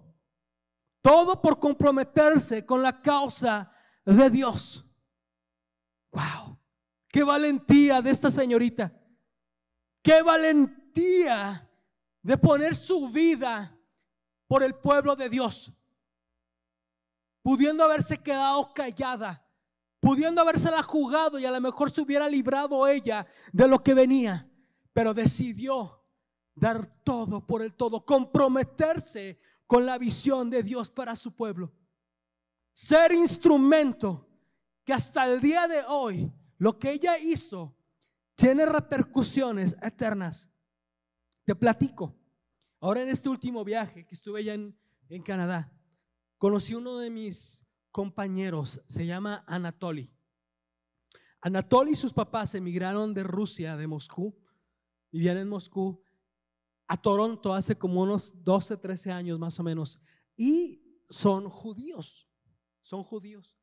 Todo 1.01 1.41
por 1.41 1.59
comprometerse 1.59 2.65
con 2.65 2.83
la 2.83 3.01
causa 3.01 3.71
de 4.05 4.29
Dios. 4.29 4.85
Wow. 6.11 6.59
Qué 7.07 7.23
valentía 7.23 8.01
de 8.01 8.09
esta 8.09 8.29
señorita. 8.29 8.93
Qué 10.03 10.21
valentía 10.21 11.69
de 12.21 12.37
poner 12.37 12.75
su 12.75 13.09
vida 13.09 13.77
por 14.47 14.63
el 14.63 14.75
pueblo 14.75 15.15
de 15.15 15.29
Dios. 15.29 15.71
Pudiendo 17.41 17.83
haberse 17.83 18.21
quedado 18.21 18.73
callada, 18.73 19.40
pudiendo 20.01 20.41
habérsela 20.41 20.83
jugado 20.83 21.39
y 21.39 21.45
a 21.45 21.51
lo 21.51 21.61
mejor 21.61 21.91
se 21.91 22.01
hubiera 22.01 22.27
librado 22.27 22.85
ella 22.87 23.25
de 23.53 23.67
lo 23.67 23.81
que 23.81 23.93
venía, 23.93 24.49
pero 24.91 25.13
decidió 25.13 26.03
dar 26.55 26.85
todo 27.03 27.45
por 27.45 27.61
el 27.61 27.75
todo, 27.75 28.03
comprometerse 28.03 29.39
con 29.67 29.85
la 29.85 29.97
visión 29.97 30.49
de 30.49 30.63
Dios 30.63 30.89
para 30.89 31.15
su 31.15 31.33
pueblo. 31.33 31.71
Ser 32.73 33.13
instrumento 33.13 34.27
que 34.83 34.91
hasta 34.91 35.25
el 35.25 35.39
día 35.39 35.67
de 35.67 35.83
hoy 35.87 36.31
lo 36.57 36.77
que 36.77 36.91
ella 36.91 37.17
hizo 37.17 37.77
tiene 38.35 38.65
repercusiones 38.65 39.77
eternas. 39.81 40.49
Te 41.43 41.55
platico. 41.55 42.15
Ahora 42.79 43.03
en 43.03 43.09
este 43.09 43.29
último 43.29 43.63
viaje 43.63 44.05
que 44.07 44.15
estuve 44.15 44.39
allá 44.39 44.55
en, 44.55 44.75
en 45.09 45.21
Canadá, 45.21 45.71
conocí 46.39 46.73
uno 46.73 46.97
de 46.97 47.11
mis 47.11 47.63
compañeros, 47.91 48.81
se 48.87 49.05
llama 49.05 49.43
Anatoly. 49.47 50.13
Anatoly 51.41 51.91
y 51.91 51.95
sus 51.95 52.13
papás 52.13 52.55
emigraron 52.55 53.13
de 53.13 53.23
Rusia, 53.23 53.75
de 53.75 53.87
Moscú, 53.87 54.37
vivían 55.11 55.37
en 55.37 55.49
Moscú, 55.49 56.03
a 56.87 56.97
Toronto 56.97 57.53
hace 57.53 57.77
como 57.77 58.01
unos 58.01 58.43
12, 58.43 58.77
13 58.77 59.11
años 59.11 59.39
más 59.39 59.59
o 59.59 59.63
menos, 59.63 59.99
y 60.35 60.83
son 61.09 61.49
judíos, 61.49 62.29
son 62.81 63.03
judíos. 63.03 63.57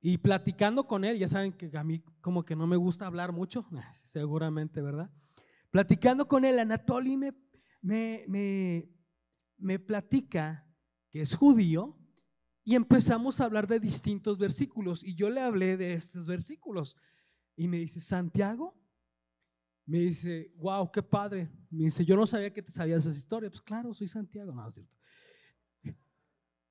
Y 0.00 0.18
platicando 0.18 0.86
con 0.86 1.04
él, 1.04 1.18
ya 1.18 1.28
saben 1.28 1.52
que 1.52 1.70
a 1.76 1.84
mí 1.84 2.02
como 2.20 2.44
que 2.44 2.56
no 2.56 2.66
me 2.66 2.76
gusta 2.76 3.06
hablar 3.06 3.32
mucho, 3.32 3.66
seguramente, 4.04 4.80
¿verdad? 4.80 5.10
Platicando 5.70 6.26
con 6.26 6.44
él, 6.44 6.58
Anatoly 6.58 7.16
me, 7.16 7.34
me, 7.80 8.24
me, 8.26 8.90
me 9.58 9.78
platica 9.78 10.66
que 11.10 11.20
es 11.22 11.36
judío 11.36 12.01
y 12.64 12.74
empezamos 12.74 13.40
a 13.40 13.44
hablar 13.44 13.66
de 13.66 13.80
distintos 13.80 14.38
versículos 14.38 15.02
y 15.02 15.14
yo 15.14 15.30
le 15.30 15.40
hablé 15.40 15.76
de 15.76 15.94
estos 15.94 16.26
versículos 16.26 16.96
y 17.56 17.68
me 17.68 17.78
dice, 17.78 18.00
Santiago, 18.00 18.74
me 19.84 19.98
dice, 19.98 20.52
wow, 20.56 20.90
qué 20.90 21.02
padre. 21.02 21.50
Me 21.70 21.84
dice, 21.84 22.04
yo 22.04 22.16
no 22.16 22.26
sabía 22.26 22.52
que 22.52 22.62
te 22.62 22.70
sabías 22.70 23.04
esa 23.04 23.18
historia. 23.18 23.50
Pues 23.50 23.62
claro, 23.62 23.92
soy 23.92 24.08
Santiago, 24.08 24.52
no, 24.52 24.66
es 24.68 24.74
cierto. 24.74 24.96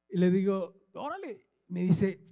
Y 0.10 0.18
le 0.18 0.32
digo, 0.32 0.82
órale, 0.94 1.48
me 1.68 1.84
dice, 1.84 2.26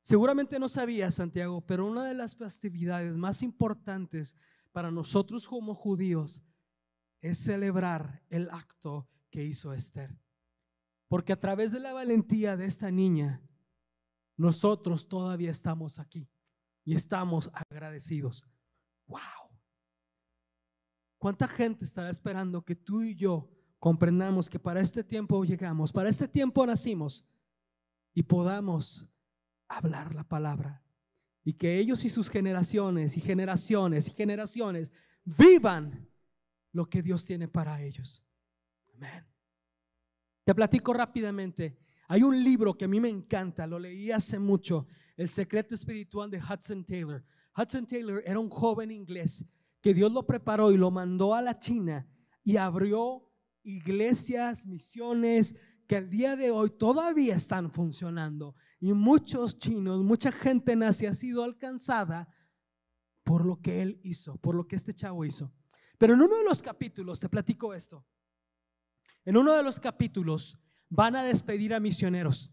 seguramente 0.00 0.58
no 0.58 0.68
sabía 0.68 1.10
Santiago, 1.10 1.64
pero 1.66 1.86
una 1.86 2.04
de 2.04 2.14
las 2.14 2.34
festividades 2.34 3.14
más 3.14 3.42
importantes 3.42 4.36
para 4.72 4.90
nosotros 4.90 5.46
como 5.48 5.74
judíos 5.74 6.42
es 7.20 7.38
celebrar 7.38 8.22
el 8.30 8.48
acto 8.50 9.08
que 9.30 9.44
hizo 9.44 9.72
Esther. 9.72 10.18
Porque 11.10 11.32
a 11.32 11.40
través 11.40 11.72
de 11.72 11.80
la 11.80 11.92
valentía 11.92 12.56
de 12.56 12.66
esta 12.66 12.88
niña, 12.88 13.42
nosotros 14.36 15.08
todavía 15.08 15.50
estamos 15.50 15.98
aquí 15.98 16.30
y 16.84 16.94
estamos 16.94 17.50
agradecidos. 17.68 18.46
¡Wow! 19.08 19.18
¿Cuánta 21.18 21.48
gente 21.48 21.84
estará 21.84 22.10
esperando 22.10 22.64
que 22.64 22.76
tú 22.76 23.02
y 23.02 23.16
yo 23.16 23.50
comprendamos 23.80 24.48
que 24.48 24.60
para 24.60 24.80
este 24.80 25.02
tiempo 25.02 25.42
llegamos, 25.42 25.90
para 25.90 26.08
este 26.08 26.28
tiempo 26.28 26.64
nacimos 26.64 27.26
y 28.14 28.22
podamos 28.22 29.04
hablar 29.66 30.14
la 30.14 30.22
palabra? 30.22 30.80
Y 31.42 31.54
que 31.54 31.76
ellos 31.76 32.04
y 32.04 32.08
sus 32.08 32.30
generaciones 32.30 33.16
y 33.16 33.20
generaciones 33.20 34.06
y 34.06 34.12
generaciones 34.12 34.92
vivan 35.24 36.08
lo 36.70 36.88
que 36.88 37.02
Dios 37.02 37.26
tiene 37.26 37.48
para 37.48 37.82
ellos. 37.82 38.22
Amén. 38.94 39.29
Te 40.44 40.54
platico 40.54 40.92
rápidamente. 40.92 41.78
Hay 42.08 42.22
un 42.22 42.42
libro 42.42 42.76
que 42.76 42.86
a 42.86 42.88
mí 42.88 43.00
me 43.00 43.08
encanta, 43.08 43.66
lo 43.66 43.78
leí 43.78 44.10
hace 44.10 44.38
mucho, 44.38 44.86
El 45.16 45.28
secreto 45.28 45.74
espiritual 45.74 46.30
de 46.30 46.38
Hudson 46.38 46.84
Taylor. 46.84 47.24
Hudson 47.56 47.86
Taylor 47.86 48.22
era 48.24 48.38
un 48.38 48.48
joven 48.48 48.90
inglés 48.90 49.44
que 49.80 49.94
Dios 49.94 50.12
lo 50.12 50.26
preparó 50.26 50.72
y 50.72 50.76
lo 50.76 50.90
mandó 50.90 51.34
a 51.34 51.42
la 51.42 51.58
China 51.58 52.08
y 52.42 52.56
abrió 52.56 53.28
iglesias, 53.62 54.66
misiones 54.66 55.54
que 55.86 55.96
al 55.96 56.08
día 56.08 56.36
de 56.36 56.50
hoy 56.50 56.70
todavía 56.70 57.34
están 57.34 57.70
funcionando. 57.70 58.54
Y 58.78 58.92
muchos 58.92 59.58
chinos, 59.58 60.02
mucha 60.02 60.32
gente 60.32 60.76
nace 60.76 61.06
ha 61.06 61.14
sido 61.14 61.42
alcanzada 61.42 62.28
por 63.24 63.44
lo 63.44 63.60
que 63.60 63.82
él 63.82 64.00
hizo, 64.02 64.36
por 64.36 64.54
lo 64.54 64.66
que 64.66 64.76
este 64.76 64.94
chavo 64.94 65.24
hizo. 65.24 65.52
Pero 65.98 66.14
en 66.14 66.22
uno 66.22 66.36
de 66.36 66.44
los 66.44 66.62
capítulos, 66.62 67.20
te 67.20 67.28
platico 67.28 67.74
esto, 67.74 68.06
en 69.24 69.36
uno 69.36 69.54
de 69.54 69.62
los 69.62 69.80
capítulos 69.80 70.58
van 70.88 71.16
a 71.16 71.24
despedir 71.24 71.74
a 71.74 71.80
misioneros. 71.80 72.50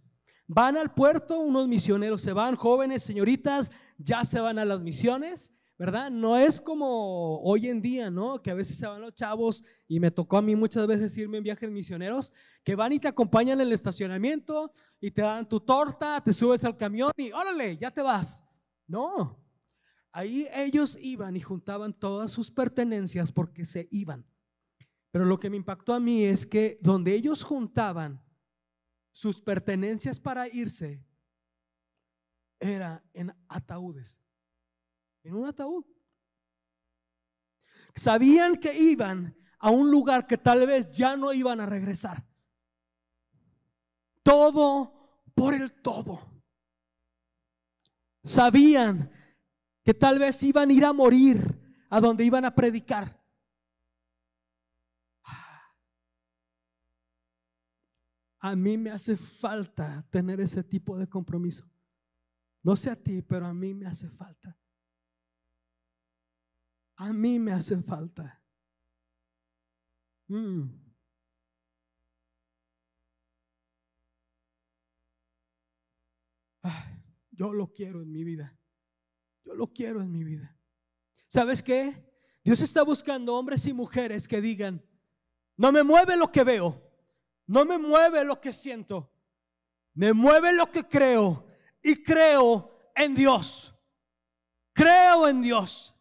Van 0.48 0.78
al 0.78 0.94
puerto, 0.94 1.40
unos 1.40 1.68
misioneros 1.68 2.22
se 2.22 2.34
van, 2.34 2.56
jóvenes, 2.56 3.04
señoritas, 3.04 3.72
ya 3.98 4.24
se 4.24 4.40
van 4.40 4.60
a 4.60 4.66
las 4.66 4.82
misiones 4.82 5.54
¿verdad? 5.78 6.10
No 6.10 6.36
es 6.36 6.60
como 6.60 7.40
hoy 7.42 7.68
en 7.68 7.82
día, 7.82 8.10
¿no? 8.10 8.42
Que 8.42 8.50
a 8.50 8.56
veces 8.56 8.78
se 8.78 8.88
van 8.88 9.02
los 9.02 9.14
chavos 9.14 9.64
y 9.88 10.00
me 10.00 10.10
tocó 10.10 10.38
a 10.38 10.42
mí 10.42 10.56
muchas 10.56 10.88
veces 10.88 11.16
irme 11.18 11.38
en 11.38 11.44
viajes 11.44 11.70
misioneros, 11.70 12.34
que 12.64 12.76
van 12.76 12.94
y 12.94 13.00
te 13.00 13.08
acompañan 13.08 13.62
en 13.62 13.68
el 13.68 13.74
estacionamiento 13.74 14.72
y 15.00 15.12
te 15.12 15.22
dan 15.22 15.48
tu 15.48 15.60
torta, 15.60 16.22
te 16.24 16.34
subes 16.34 16.64
al 16.64 16.78
camión 16.78 17.12
y 17.16 17.32
órale, 17.32 17.78
ya 17.78 17.92
te 17.92 18.02
vas. 18.02 18.44
No, 18.88 19.40
ahí 20.12 20.48
ellos 20.52 20.98
iban 21.00 21.36
y 21.36 21.42
juntaban 21.42 21.94
todas 21.94 22.32
sus 22.32 22.50
pertenencias 22.50 23.32
porque 23.32 23.64
se 23.64 23.88
iban. 23.92 24.26
Pero 25.18 25.26
lo 25.26 25.40
que 25.40 25.50
me 25.50 25.58
impactó 25.58 25.96
a 25.96 26.00
mí 26.00 26.26
es 26.26 26.46
que 26.46 26.78
donde 26.80 27.12
ellos 27.16 27.44
juntaban 27.44 28.24
sus 29.12 29.42
pertenencias 29.42 30.20
para 30.20 30.48
irse, 30.48 31.04
era 32.60 33.04
en 33.16 33.36
ataúdes 33.48 34.16
en 35.24 35.34
un 35.34 35.48
ataúd. 35.48 35.84
Sabían 37.96 38.58
que 38.58 38.78
iban 38.78 39.36
a 39.58 39.72
un 39.72 39.90
lugar 39.90 40.28
que 40.28 40.38
tal 40.38 40.68
vez 40.68 40.92
ya 40.92 41.18
no 41.18 41.34
iban 41.34 41.62
a 41.62 41.66
regresar. 41.66 42.24
Todo 44.22 45.24
por 45.34 45.56
el 45.56 45.74
todo. 45.82 46.44
Sabían 48.24 49.10
que 49.84 49.96
tal 49.96 50.20
vez 50.20 50.44
iban 50.44 50.70
a 50.70 50.74
ir 50.74 50.86
a 50.86 50.94
morir 50.94 51.60
a 51.90 52.00
donde 52.00 52.24
iban 52.24 52.46
a 52.46 52.54
predicar. 52.54 53.17
A 58.48 58.56
mí 58.56 58.78
me 58.78 58.92
hace 58.92 59.18
falta 59.18 60.08
tener 60.10 60.40
ese 60.40 60.64
tipo 60.64 60.98
de 60.98 61.06
compromiso. 61.06 61.70
No 62.64 62.78
sé 62.78 62.90
a 62.90 62.96
ti, 62.96 63.22
pero 63.22 63.46
a 63.46 63.54
mí 63.54 63.74
me 63.74 63.86
hace 63.86 64.10
falta. 64.10 64.58
A 66.96 67.12
mí 67.12 67.40
me 67.40 67.52
hace 67.52 67.82
falta. 67.82 68.42
Mm. 70.30 70.64
yo 77.32 77.52
lo 77.52 77.74
quiero 77.74 78.02
en 78.02 78.12
mi 78.14 78.24
vida. 78.24 78.58
Yo 79.44 79.56
lo 79.56 79.74
quiero 79.74 80.02
en 80.02 80.10
mi 80.10 80.24
vida. 80.24 80.58
¿Sabes 81.28 81.62
qué? 81.62 82.02
Dios 82.46 82.62
está 82.62 82.82
buscando 82.84 83.36
hombres 83.36 83.68
y 83.68 83.74
mujeres 83.74 84.26
que 84.26 84.40
digan, 84.40 84.82
no 85.58 85.74
me 85.74 85.84
mueve 85.84 86.16
lo 86.16 86.32
que 86.32 86.46
veo, 86.46 86.87
no 87.48 87.66
me 87.66 87.78
mueve 87.78 88.24
lo 88.24 88.40
que 88.40 88.54
siento, 88.54 89.12
me 89.94 90.14
mueve 90.14 90.54
lo 90.54 90.70
que 90.70 90.84
creo 90.84 91.48
y 91.82 92.04
creo 92.04 92.92
en 92.96 93.16
Dios. 93.16 93.74
Creo 94.74 95.28
en 95.28 95.42
Dios. 95.42 95.94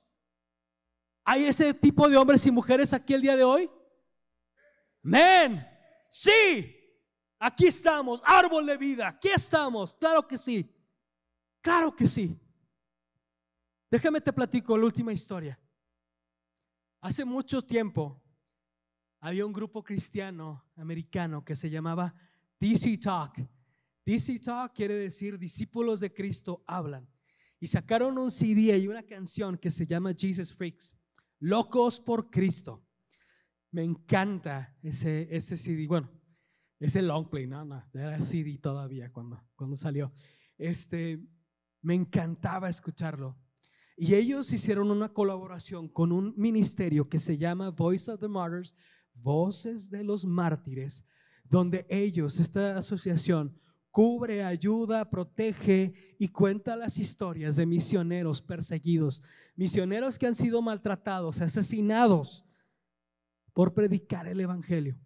¿Hay 1.24 1.46
ese 1.46 1.72
tipo 1.72 2.08
de 2.08 2.16
hombres 2.16 2.46
y 2.46 2.50
mujeres 2.50 2.92
aquí 2.92 3.14
el 3.14 3.22
día 3.22 3.36
de 3.36 3.44
hoy? 3.44 3.70
Amén. 5.02 5.66
Sí. 6.10 6.72
Aquí 7.38 7.66
estamos, 7.66 8.20
árbol 8.24 8.66
de 8.66 8.76
vida. 8.76 9.08
Aquí 9.08 9.28
estamos. 9.28 9.94
Claro 9.94 10.26
que 10.26 10.36
sí. 10.36 10.70
Claro 11.60 11.94
que 11.94 12.06
sí. 12.06 12.40
Déjame 13.90 14.20
te 14.20 14.32
platico 14.32 14.76
la 14.76 14.84
última 14.84 15.12
historia. 15.12 15.58
Hace 17.00 17.24
mucho 17.24 17.62
tiempo 17.62 18.20
había 19.26 19.44
un 19.44 19.52
grupo 19.52 19.82
cristiano 19.82 20.64
americano 20.76 21.44
que 21.44 21.56
se 21.56 21.68
llamaba 21.68 22.14
DC 22.60 22.96
Talk. 22.98 23.44
DC 24.04 24.38
Talk 24.38 24.72
quiere 24.72 24.94
decir 24.94 25.36
discípulos 25.36 25.98
de 25.98 26.14
Cristo 26.14 26.62
hablan. 26.64 27.08
Y 27.58 27.66
sacaron 27.66 28.18
un 28.18 28.30
CD 28.30 28.78
y 28.78 28.86
una 28.86 29.02
canción 29.02 29.58
que 29.58 29.72
se 29.72 29.84
llama 29.84 30.14
Jesus 30.16 30.54
Freaks. 30.54 30.96
Locos 31.40 31.98
por 31.98 32.30
Cristo. 32.30 32.86
Me 33.72 33.82
encanta 33.82 34.76
ese, 34.80 35.26
ese 35.28 35.56
CD. 35.56 35.88
Bueno, 35.88 36.08
ese 36.78 37.02
long 37.02 37.28
play, 37.28 37.48
no, 37.48 37.64
no, 37.64 37.82
era 37.94 38.22
CD 38.22 38.58
todavía 38.58 39.10
cuando, 39.10 39.44
cuando 39.56 39.74
salió. 39.74 40.12
Este, 40.56 41.20
me 41.82 41.96
encantaba 41.96 42.68
escucharlo. 42.68 43.36
Y 43.96 44.14
ellos 44.14 44.52
hicieron 44.52 44.92
una 44.92 45.12
colaboración 45.12 45.88
con 45.88 46.12
un 46.12 46.32
ministerio 46.36 47.08
que 47.08 47.18
se 47.18 47.36
llama 47.36 47.70
Voice 47.70 48.08
of 48.08 48.20
the 48.20 48.28
Martyrs, 48.28 48.76
Voces 49.22 49.90
de 49.90 50.04
los 50.04 50.24
Mártires, 50.24 51.04
donde 51.44 51.86
ellos, 51.88 52.38
esta 52.40 52.76
asociación, 52.76 53.58
cubre, 53.90 54.44
ayuda, 54.44 55.08
protege 55.08 55.94
y 56.18 56.28
cuenta 56.28 56.76
las 56.76 56.98
historias 56.98 57.56
de 57.56 57.64
misioneros 57.66 58.42
perseguidos, 58.42 59.22
misioneros 59.54 60.18
que 60.18 60.26
han 60.26 60.34
sido 60.34 60.60
maltratados, 60.60 61.40
asesinados 61.40 62.44
por 63.52 63.72
predicar 63.72 64.26
el 64.26 64.40
Evangelio. 64.40 64.98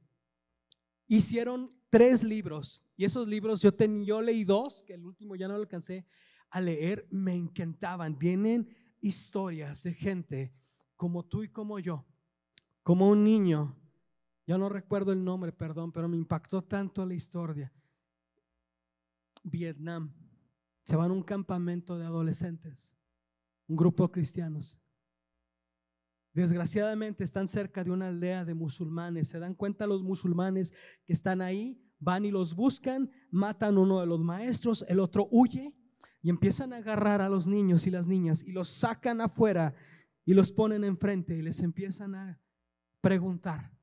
Hicieron 1.07 1.73
tres 1.88 2.25
libros 2.25 2.83
y 2.96 3.05
esos 3.05 3.29
libros 3.29 3.62
yo, 3.62 3.70
yo 4.05 4.20
leí 4.20 4.44
dos, 4.44 4.83
que 4.83 4.94
el 4.94 5.05
último 5.05 5.37
ya 5.37 5.46
no 5.46 5.55
lo 5.55 5.61
alcancé 5.61 6.05
a 6.51 6.61
leer, 6.61 7.07
me 7.11 7.35
encantaban. 7.35 8.18
Vienen 8.18 8.68
historias 9.01 9.85
de 9.85 9.94
gente 9.94 10.53
como 10.96 11.25
tú 11.25 11.42
y 11.42 11.49
como 11.49 11.79
yo, 11.79 12.05
como 12.83 13.09
un 13.09 13.25
niño. 13.25 13.80
Yo 14.51 14.59
no 14.59 14.69
recuerdo 14.69 15.13
el 15.13 15.23
nombre, 15.23 15.53
perdón, 15.53 15.93
pero 15.93 16.09
me 16.09 16.17
impactó 16.17 16.61
tanto 16.61 17.07
la 17.07 17.15
historia 17.15 17.73
Vietnam. 19.45 20.13
Se 20.83 20.97
van 20.97 21.13
a 21.13 21.15
un 21.15 21.23
campamento 21.23 21.97
de 21.97 22.05
adolescentes, 22.05 22.97
un 23.69 23.77
grupo 23.77 24.09
de 24.09 24.11
cristianos. 24.11 24.77
Desgraciadamente 26.33 27.23
están 27.23 27.47
cerca 27.47 27.85
de 27.85 27.93
una 27.93 28.09
aldea 28.09 28.45
de 28.45 28.55
musulmanes. 28.55 29.29
Se 29.29 29.39
dan 29.39 29.55
cuenta 29.55 29.87
los 29.87 30.03
musulmanes 30.03 30.75
que 31.05 31.13
están 31.13 31.43
ahí, 31.43 31.81
van 32.01 32.25
y 32.25 32.33
los 32.33 32.57
buscan, 32.57 33.09
matan 33.31 33.79
uno 33.79 34.01
de 34.01 34.07
los 34.09 34.19
maestros, 34.19 34.85
el 34.89 34.99
otro 34.99 35.29
huye 35.31 35.73
y 36.23 36.29
empiezan 36.29 36.73
a 36.73 36.79
agarrar 36.79 37.21
a 37.21 37.29
los 37.29 37.47
niños 37.47 37.87
y 37.87 37.93
las 37.93 38.09
niñas 38.09 38.43
y 38.43 38.51
los 38.51 38.67
sacan 38.67 39.21
afuera 39.21 39.77
y 40.25 40.35
los 40.35 40.51
ponen 40.51 40.83
enfrente 40.83 41.37
y 41.37 41.43
les 41.43 41.61
empiezan 41.61 42.17
a 42.17 42.41
preguntar, 43.01 43.79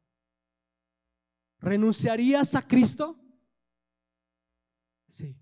¿renunciarías 1.59 2.55
a 2.55 2.61
Cristo? 2.61 3.19
Sí 5.07 5.37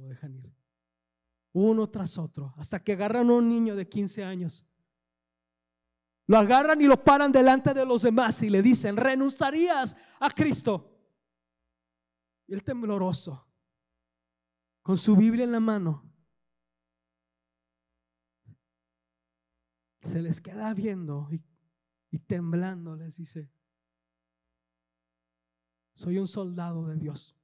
lo 0.00 0.08
dejan 0.08 0.34
ir. 0.34 0.54
Uno 1.52 1.88
tras 1.88 2.16
otro, 2.18 2.54
hasta 2.56 2.82
que 2.82 2.92
agarran 2.92 3.28
a 3.28 3.34
un 3.34 3.48
niño 3.48 3.76
de 3.76 3.88
15 3.88 4.24
años. 4.24 4.64
Lo 6.26 6.38
agarran 6.38 6.80
y 6.80 6.84
lo 6.84 7.02
paran 7.02 7.32
delante 7.32 7.74
de 7.74 7.84
los 7.84 8.02
demás 8.02 8.42
y 8.42 8.50
le 8.50 8.62
dicen, 8.62 8.96
renunciarías 8.96 9.96
a 10.20 10.30
Cristo. 10.30 10.96
Y 12.46 12.54
el 12.54 12.62
tembloroso, 12.62 13.48
con 14.82 14.96
su 14.96 15.16
Biblia 15.16 15.44
en 15.44 15.52
la 15.52 15.60
mano, 15.60 16.08
se 20.02 20.22
les 20.22 20.40
queda 20.40 20.72
viendo 20.72 21.28
y, 21.30 21.44
y 22.10 22.18
temblando 22.20 22.96
les 22.96 23.16
dice, 23.16 23.50
soy 26.00 26.18
un 26.18 26.26
soldado 26.26 26.86
de 26.86 26.96
Dios 26.96 27.36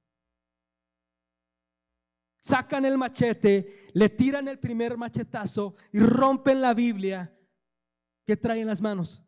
sacan 2.47 2.85
el 2.85 2.97
machete, 2.97 3.89
le 3.93 4.09
tiran 4.09 4.47
el 4.47 4.57
primer 4.57 4.95
machetazo 4.97 5.73
y 5.91 5.99
rompen 5.99 6.61
la 6.61 6.73
Biblia 6.73 7.37
que 8.25 8.37
trae 8.37 8.61
en 8.61 8.67
las 8.67 8.81
manos. 8.81 9.21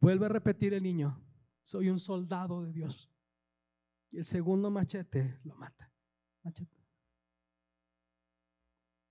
Vuelve 0.00 0.26
a 0.26 0.28
repetir 0.28 0.72
el 0.72 0.84
niño, 0.84 1.20
soy 1.62 1.90
un 1.90 1.98
soldado 1.98 2.62
de 2.62 2.72
Dios. 2.72 3.10
Y 4.12 4.18
el 4.18 4.24
segundo 4.24 4.70
machete 4.70 5.40
lo 5.44 5.56
mata. 5.56 5.92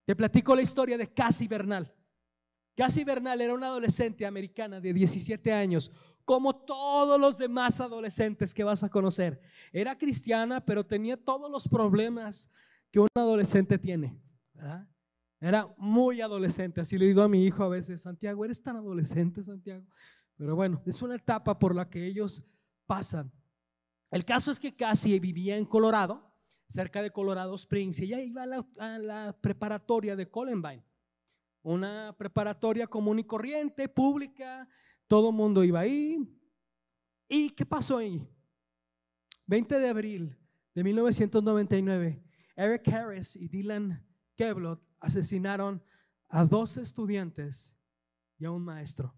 Te 0.06 0.16
platico 0.16 0.56
la 0.56 0.62
historia 0.62 0.98
de 0.98 1.14
Cassie 1.14 1.50
Bernal. 1.50 1.94
Cassie 2.76 3.04
Bernal 3.04 3.42
era 3.42 3.54
una 3.54 3.68
adolescente 3.68 4.26
americana 4.26 4.80
de 4.80 4.94
17 4.94 5.52
años, 5.52 5.92
como 6.30 6.56
todos 6.56 7.20
los 7.20 7.40
demás 7.40 7.82
adolescentes 7.82 8.54
que 8.54 8.64
vas 8.64 8.84
a 8.84 8.90
conocer. 8.90 9.42
Era 9.74 9.98
cristiana, 9.98 10.64
pero 10.64 10.86
tenía 10.86 11.18
todos 11.18 11.50
los 11.50 11.68
problemas 11.68 12.52
que 12.92 13.00
un 13.00 13.08
adolescente 13.16 13.80
tiene. 13.80 14.16
Era 15.42 15.74
muy 15.76 16.22
adolescente, 16.22 16.82
así 16.82 17.00
le 17.00 17.08
digo 17.08 17.24
a 17.24 17.28
mi 17.28 17.44
hijo 17.44 17.64
a 17.64 17.70
veces, 17.70 18.02
Santiago, 18.02 18.46
eres 18.46 18.62
tan 18.62 18.76
adolescente, 18.76 19.42
Santiago. 19.42 19.84
Pero 20.36 20.56
bueno, 20.56 20.84
es 20.86 21.02
una 21.02 21.16
etapa 21.16 21.58
por 21.58 21.74
la 21.74 21.90
que 21.90 22.06
ellos 22.06 22.44
pasan. 22.86 23.32
El 24.12 24.24
caso 24.24 24.52
es 24.52 24.60
que 24.60 24.76
casi 24.76 25.20
vivía 25.20 25.58
en 25.58 25.66
Colorado, 25.66 26.32
cerca 26.68 27.02
de 27.02 27.10
Colorado 27.10 27.56
Springs, 27.56 28.02
y 28.02 28.04
ella 28.04 28.22
iba 28.22 28.44
a 28.44 28.46
la, 28.46 28.64
a 28.78 29.00
la 29.00 29.36
preparatoria 29.42 30.16
de 30.16 30.30
Columbine, 30.30 30.86
una 31.64 32.16
preparatoria 32.16 32.86
común 32.86 33.18
y 33.18 33.24
corriente, 33.24 33.90
pública, 33.90 34.70
todo 35.10 35.32
el 35.32 35.36
mundo 35.36 35.64
iba 35.64 35.80
ahí. 35.80 36.24
¿Y 37.28 37.50
qué 37.50 37.66
pasó 37.66 37.98
ahí? 37.98 38.26
20 39.48 39.80
de 39.80 39.90
abril 39.90 40.38
de 40.76 40.84
1999, 40.84 42.24
Eric 42.56 42.88
Harris 42.88 43.36
y 43.36 43.48
Dylan 43.48 44.06
Keblot 44.36 44.82
asesinaron 45.00 45.84
a 46.30 46.46
dos 46.46 46.78
estudiantes 46.78 47.74
y 48.38 48.46
a 48.46 48.52
un 48.52 48.64
maestro. 48.64 49.16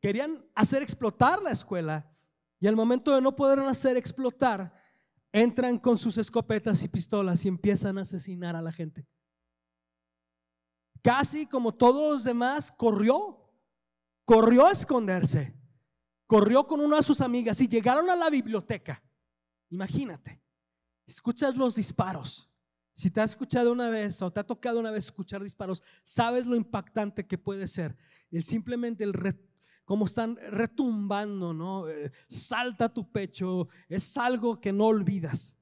Querían 0.00 0.42
hacer 0.54 0.82
explotar 0.82 1.42
la 1.42 1.50
escuela 1.50 2.10
y 2.58 2.66
al 2.66 2.74
momento 2.74 3.14
de 3.14 3.20
no 3.20 3.36
poder 3.36 3.58
hacer 3.60 3.98
explotar, 3.98 4.74
entran 5.30 5.78
con 5.78 5.98
sus 5.98 6.16
escopetas 6.16 6.82
y 6.82 6.88
pistolas 6.88 7.44
y 7.44 7.48
empiezan 7.48 7.98
a 7.98 8.02
asesinar 8.02 8.56
a 8.56 8.62
la 8.62 8.72
gente. 8.72 9.06
Casi 11.02 11.46
como 11.46 11.74
todos 11.74 12.14
los 12.14 12.24
demás, 12.24 12.72
corrió 12.72 13.41
corrió 14.24 14.66
a 14.66 14.72
esconderse, 14.72 15.54
corrió 16.26 16.66
con 16.66 16.80
una 16.80 16.96
de 16.96 17.02
sus 17.02 17.20
amigas 17.20 17.60
y 17.60 17.68
llegaron 17.68 18.08
a 18.10 18.16
la 18.16 18.30
biblioteca. 18.30 19.02
Imagínate, 19.70 20.40
escuchas 21.06 21.56
los 21.56 21.76
disparos. 21.76 22.48
Si 22.94 23.10
te 23.10 23.20
has 23.20 23.30
escuchado 23.30 23.72
una 23.72 23.88
vez 23.88 24.20
o 24.20 24.30
te 24.30 24.40
ha 24.40 24.46
tocado 24.46 24.78
una 24.78 24.90
vez 24.90 25.06
escuchar 25.06 25.42
disparos, 25.42 25.82
sabes 26.02 26.46
lo 26.46 26.56
impactante 26.56 27.26
que 27.26 27.38
puede 27.38 27.66
ser. 27.66 27.96
El 28.30 28.44
simplemente 28.44 29.02
el 29.02 29.14
como 29.84 30.06
están 30.06 30.36
retumbando, 30.36 31.52
¿no? 31.52 31.88
Eh, 31.88 32.12
salta 32.28 32.92
tu 32.92 33.10
pecho, 33.10 33.68
es 33.88 34.16
algo 34.16 34.60
que 34.60 34.72
no 34.72 34.86
olvidas. 34.86 35.56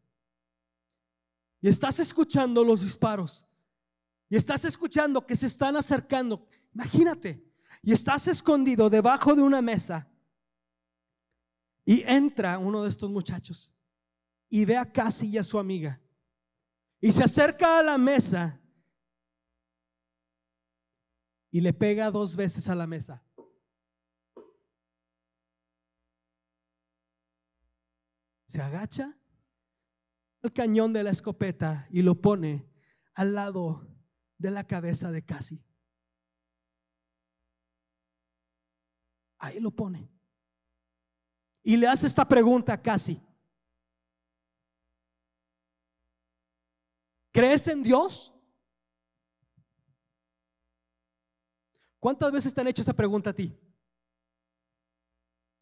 Y 1.61 1.69
estás 1.69 2.01
escuchando 2.01 2.65
los 2.65 2.83
disparos. 2.83 3.47
Y 4.29 4.37
estás 4.37 4.65
escuchando 4.65 5.27
que 5.27 5.37
se 5.37 5.47
están 5.47 5.77
acercando. 5.77 6.47
Imagínate, 6.73 7.50
y 7.83 7.93
estás 7.93 8.29
escondido 8.29 8.91
debajo 8.91 9.35
de 9.35 9.43
una 9.43 9.63
mesa 9.63 10.09
y 11.85 12.03
entra 12.03 12.59
uno 12.59 12.83
de 12.83 12.91
estos 12.91 13.11
muchachos 13.11 13.73
y 14.49 14.65
ve 14.65 14.77
a 14.77 14.91
Casi 14.91 15.29
y 15.29 15.39
a 15.39 15.45
su 15.45 15.59
amiga 15.59 16.01
y 17.01 17.13
se 17.13 17.25
acerca 17.25 17.79
a 17.79 17.83
la 17.83 17.97
mesa 17.97 18.61
y 21.51 21.61
le 21.61 21.73
pega 21.73 22.11
dos 22.11 22.37
veces 22.37 22.69
a 22.69 22.75
la 22.75 22.87
mesa. 22.87 23.25
Se 28.47 28.61
agacha 28.61 29.17
el 30.43 30.53
cañón 30.53 30.93
de 30.93 31.03
la 31.03 31.11
escopeta 31.11 31.87
y 31.91 32.03
lo 32.03 32.21
pone 32.21 32.69
al 33.15 33.35
lado 33.35 33.87
de 34.39 34.51
la 34.51 34.67
cabeza 34.67 35.11
de 35.13 35.25
Casi. 35.25 35.65
Ahí 39.41 39.59
lo 39.59 39.71
pone. 39.71 40.09
Y 41.63 41.77
le 41.77 41.89
hace 41.89 42.07
esta 42.07 42.27
pregunta 42.29 42.81
casi. 42.81 43.21
¿Crees 47.33 47.67
en 47.69 47.83
Dios? 47.83 48.35
¿Cuántas 51.99 52.31
veces 52.33 52.55
te 52.55 52.61
han 52.61 52.69
hecho 52.69 52.83
esa 52.83 52.93
pregunta 52.93 53.31
a 53.31 53.35
ti? 53.35 53.59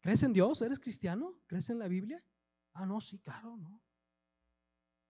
¿Crees 0.01 0.23
en 0.23 0.33
Dios? 0.33 0.61
¿Eres 0.61 0.79
cristiano? 0.79 1.37
¿Crees 1.47 1.69
en 1.69 1.79
la 1.79 1.87
Biblia? 1.87 2.21
Ah, 2.73 2.85
no, 2.85 2.99
sí, 2.99 3.19
claro, 3.19 3.55
no. 3.57 3.81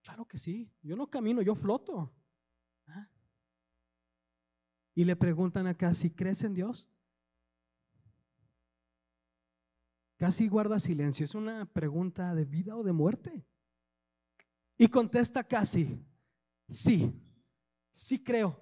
Claro 0.02 0.28
que 0.28 0.38
sí. 0.38 0.72
Yo 0.82 0.96
no 0.96 1.10
camino, 1.10 1.42
yo 1.42 1.56
floto. 1.56 2.14
¿Ah? 2.88 3.10
Y 4.94 5.06
le 5.06 5.16
preguntan 5.16 5.68
acá 5.68 5.94
si 5.94 6.12
crees 6.12 6.44
en 6.44 6.54
Dios. 6.54 6.90
Casi 10.20 10.50
guarda 10.50 10.82
silencio. 10.82 11.24
Es 11.24 11.34
una 11.34 11.66
pregunta 11.66 12.36
de 12.36 12.44
vida 12.44 12.76
o 12.76 12.84
de 12.84 12.92
muerte. 12.92 13.48
Y 14.78 14.90
contesta 14.90 15.46
casi, 15.46 16.06
sí, 16.68 17.14
sí 17.94 18.22
creo. 18.22 18.62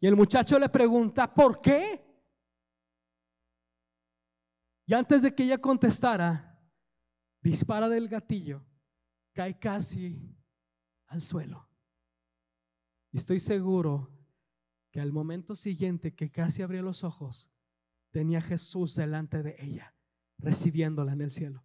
Y 0.00 0.08
el 0.08 0.16
muchacho 0.16 0.58
le 0.58 0.68
pregunta, 0.68 1.32
¿por 1.32 1.60
qué? 1.60 2.04
Y 4.86 4.94
antes 4.94 5.22
de 5.22 5.32
que 5.32 5.44
ella 5.44 5.58
contestara, 5.58 6.60
dispara 7.40 7.88
del 7.88 8.08
gatillo, 8.08 8.66
cae 9.32 9.56
casi 9.56 10.36
al 11.06 11.22
suelo. 11.22 11.68
Y 13.12 13.18
estoy 13.18 13.38
seguro 13.38 14.10
que 14.90 15.00
al 15.00 15.12
momento 15.12 15.54
siguiente 15.54 16.12
que 16.12 16.32
casi 16.32 16.62
abrió 16.62 16.82
los 16.82 17.04
ojos, 17.04 17.48
tenía 18.12 18.40
Jesús 18.40 18.94
delante 18.94 19.42
de 19.42 19.56
ella, 19.58 19.92
recibiéndola 20.38 21.12
en 21.14 21.22
el 21.22 21.32
cielo. 21.32 21.64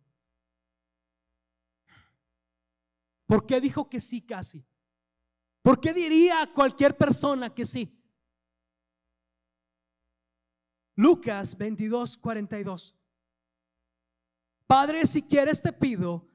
¿Por 3.27 3.45
qué 3.45 3.61
dijo 3.61 3.89
que 3.89 3.99
sí 3.99 4.25
casi? 4.25 4.65
¿Por 5.61 5.79
qué 5.79 5.93
diría 5.93 6.41
a 6.41 6.53
cualquier 6.53 6.97
persona 6.97 7.53
que 7.53 7.65
sí? 7.65 7.93
Lucas 10.95 11.55
22, 11.57 12.17
42. 12.17 12.95
Padre, 14.65 15.05
si 15.05 15.21
quieres 15.21 15.61
te 15.61 15.73
pido 15.73 16.27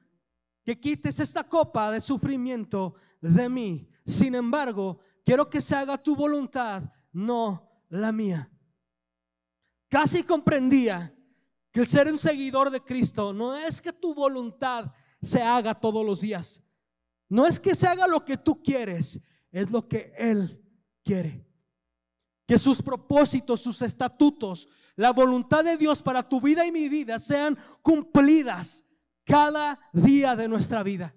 que 0.63 0.79
quites 0.79 1.19
esta 1.19 1.43
copa 1.43 1.91
de 1.91 1.99
sufrimiento 1.99 2.95
de 3.19 3.49
mí. 3.49 3.89
Sin 4.05 4.35
embargo, 4.35 4.99
quiero 5.25 5.49
que 5.49 5.59
se 5.59 5.75
haga 5.75 6.01
tu 6.01 6.15
voluntad, 6.15 6.83
no 7.11 7.83
la 7.89 8.11
mía. 8.11 8.52
Casi 9.93 10.23
comprendía 10.23 11.15
que 11.71 11.81
el 11.81 11.85
ser 11.85 12.11
un 12.11 12.17
seguidor 12.17 12.71
de 12.71 12.81
Cristo 12.81 13.31
no 13.31 13.55
es 13.55 13.79
que 13.79 13.93
tu 13.93 14.15
voluntad 14.15 14.91
se 15.21 15.39
haga 15.39 15.75
todos 15.75 16.03
los 16.03 16.21
días. 16.21 16.63
No 17.29 17.45
es 17.45 17.59
que 17.59 17.75
se 17.75 17.85
haga 17.85 18.07
lo 18.07 18.25
que 18.25 18.37
tú 18.37 18.63
quieres, 18.63 19.21
es 19.51 19.69
lo 19.69 19.87
que 19.87 20.11
Él 20.17 20.59
quiere. 21.03 21.45
Que 22.47 22.57
sus 22.57 22.81
propósitos, 22.81 23.61
sus 23.61 23.83
estatutos, 23.83 24.67
la 24.95 25.11
voluntad 25.11 25.63
de 25.63 25.77
Dios 25.77 26.01
para 26.01 26.27
tu 26.27 26.41
vida 26.41 26.65
y 26.65 26.71
mi 26.71 26.89
vida 26.89 27.19
sean 27.19 27.55
cumplidas 27.83 28.87
cada 29.23 29.79
día 29.93 30.35
de 30.35 30.47
nuestra 30.47 30.81
vida. 30.81 31.13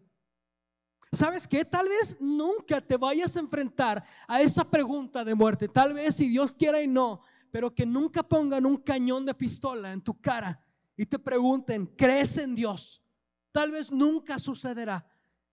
¿Sabes 1.12 1.48
qué? 1.48 1.64
Tal 1.64 1.88
vez 1.88 2.20
nunca 2.20 2.82
te 2.82 2.98
vayas 2.98 3.38
a 3.38 3.40
enfrentar 3.40 4.04
a 4.28 4.42
esa 4.42 4.70
pregunta 4.70 5.24
de 5.24 5.34
muerte. 5.34 5.66
Tal 5.66 5.94
vez 5.94 6.16
si 6.16 6.28
Dios 6.28 6.52
quiera 6.52 6.82
y 6.82 6.86
no, 6.86 7.22
pero 7.50 7.74
que 7.74 7.86
nunca 7.86 8.22
pongan 8.22 8.66
un 8.66 8.76
cañón 8.76 9.24
de 9.24 9.34
pistola 9.34 9.92
en 9.92 10.02
tu 10.02 10.20
cara 10.20 10.62
y 10.96 11.06
te 11.06 11.18
pregunten, 11.18 11.86
¿crees 11.86 12.38
en 12.38 12.54
Dios? 12.54 13.02
Tal 13.52 13.70
vez 13.70 13.90
nunca 13.90 14.38
sucederá. 14.38 15.06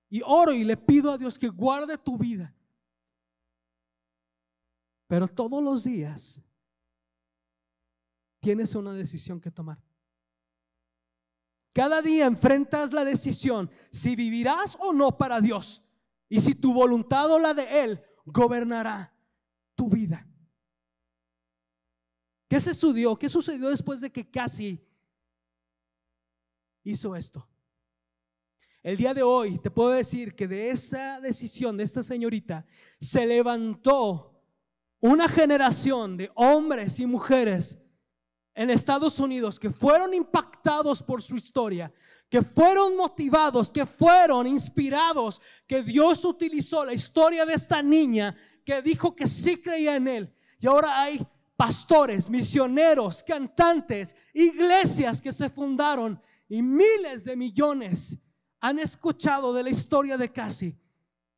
Y 0.09 0.21
oro 0.25 0.53
y 0.53 0.63
le 0.63 0.77
pido 0.77 1.11
a 1.11 1.17
Dios 1.17 1.39
que 1.39 1.49
guarde 1.49 1.97
tu 1.97 2.17
vida. 2.17 2.55
Pero 5.07 5.27
todos 5.27 5.63
los 5.63 5.83
días 5.83 6.41
tienes 8.39 8.75
una 8.75 8.93
decisión 8.93 9.39
que 9.39 9.51
tomar. 9.51 9.81
Cada 11.73 12.01
día 12.01 12.25
enfrentas 12.25 12.93
la 12.93 13.03
decisión 13.03 13.69
si 13.91 14.15
vivirás 14.15 14.77
o 14.79 14.93
no 14.93 15.17
para 15.17 15.41
Dios 15.41 15.81
y 16.29 16.39
si 16.39 16.55
tu 16.55 16.73
voluntad 16.73 17.31
o 17.31 17.39
la 17.39 17.53
de 17.53 17.83
Él 17.83 18.03
gobernará 18.25 19.13
tu 19.75 19.89
vida. 19.89 20.27
¿Qué 22.54 22.60
se 22.60 22.76
sucedió? 22.76 23.16
¿Qué 23.16 23.30
sucedió 23.30 23.70
después 23.70 23.99
de 23.99 24.12
que 24.12 24.30
casi 24.30 24.80
hizo 26.84 27.16
esto? 27.16 27.49
El 28.84 28.95
día 28.95 29.12
de 29.16 29.24
hoy 29.24 29.58
te 29.58 29.72
puedo 29.72 29.89
decir 29.89 30.36
que 30.36 30.47
de 30.47 30.70
esa 30.70 31.20
decisión 31.20 31.76
de 31.76 31.84
esta 31.84 32.04
señorita 32.04 32.64
se 33.01 33.26
levantó 33.26 34.39
una 34.99 35.28
generación 35.28 36.16
de 36.16 36.30
hombres 36.36 36.99
y 36.99 37.08
mujeres 37.08 37.84
en 38.54 38.70
Estados 38.70 39.20
Unidos 39.20 39.60
que 39.60 39.72
fueron 39.72 40.14
impactados 40.14 41.01
por 41.01 41.24
su 41.24 41.36
historia, 41.36 41.91
que 42.30 42.43
fueron 42.43 42.95
motivados, 42.95 43.72
que 43.72 43.88
fueron 43.88 44.45
inspirados, 44.45 45.41
que 45.66 45.82
Dios 45.82 46.24
utilizó 46.24 46.86
la 46.86 46.93
historia 46.93 47.47
de 47.47 47.56
esta 47.56 47.82
niña 47.82 48.36
que 48.64 48.84
dijo 48.84 49.16
que 49.16 49.26
sí 49.26 49.60
creía 49.60 49.95
en 49.95 50.08
Él. 50.08 50.36
Y 50.60 50.68
ahora 50.68 51.01
hay 51.01 51.20
pastores, 51.64 52.30
misioneros, 52.30 53.24
cantantes, 53.24 54.14
iglesias 54.34 55.22
que 55.22 55.32
se 55.32 55.49
fundaron 55.49 56.22
y 56.49 56.61
miles 56.61 57.24
de 57.24 57.38
millones 57.38 58.20
han 58.59 58.80
escuchado 58.80 59.53
de 59.53 59.64
la 59.64 59.70
historia 59.70 60.18
de 60.18 60.30
Casi 60.30 60.78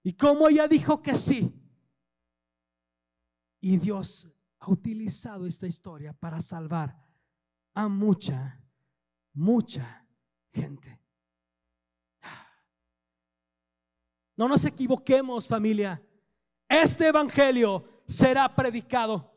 y 0.01 0.13
cómo 0.13 0.49
ella 0.49 0.67
dijo 0.67 0.99
que 0.99 1.13
sí. 1.13 1.53
Y 3.61 3.77
Dios 3.77 4.27
ha 4.61 4.71
utilizado 4.71 5.45
esta 5.45 5.67
historia 5.67 6.11
para 6.11 6.41
salvar 6.41 6.99
a 7.75 7.87
mucha, 7.87 8.59
mucha 9.31 10.07
gente. 10.51 10.99
No 14.35 14.47
nos 14.47 14.65
equivoquemos 14.65 15.47
familia. 15.47 16.03
Este 16.67 17.09
Evangelio 17.09 17.85
será 18.07 18.55
predicado. 18.55 19.34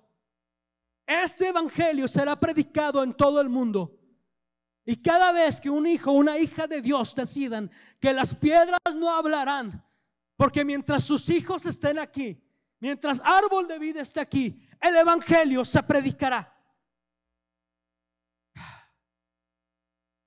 Este 1.09 1.49
Evangelio 1.49 2.07
será 2.07 2.39
predicado 2.39 3.03
en 3.03 3.15
todo 3.15 3.41
el 3.41 3.49
mundo. 3.49 3.99
Y 4.85 5.03
cada 5.03 5.33
vez 5.33 5.61
que 5.61 5.71
un 5.71 5.87
hijo 5.87 6.13
o 6.13 6.15
una 6.15 6.39
hija 6.39 6.67
de 6.67 6.81
Dios 6.81 7.15
decidan 7.15 7.71
que 7.99 8.13
las 8.13 8.35
piedras 8.35 8.79
no 8.95 9.11
hablarán, 9.11 9.85
porque 10.37 10.65
mientras 10.65 11.05
sus 11.05 11.29
hijos 11.31 11.67
estén 11.67 11.99
aquí, 11.99 12.41
mientras 12.79 13.21
árbol 13.25 13.67
de 13.67 13.79
vida 13.79 14.03
esté 14.03 14.21
aquí, 14.21 14.63
el 14.81 14.97
Evangelio 14.97 15.65
se 15.65 15.83
predicará. 15.83 16.55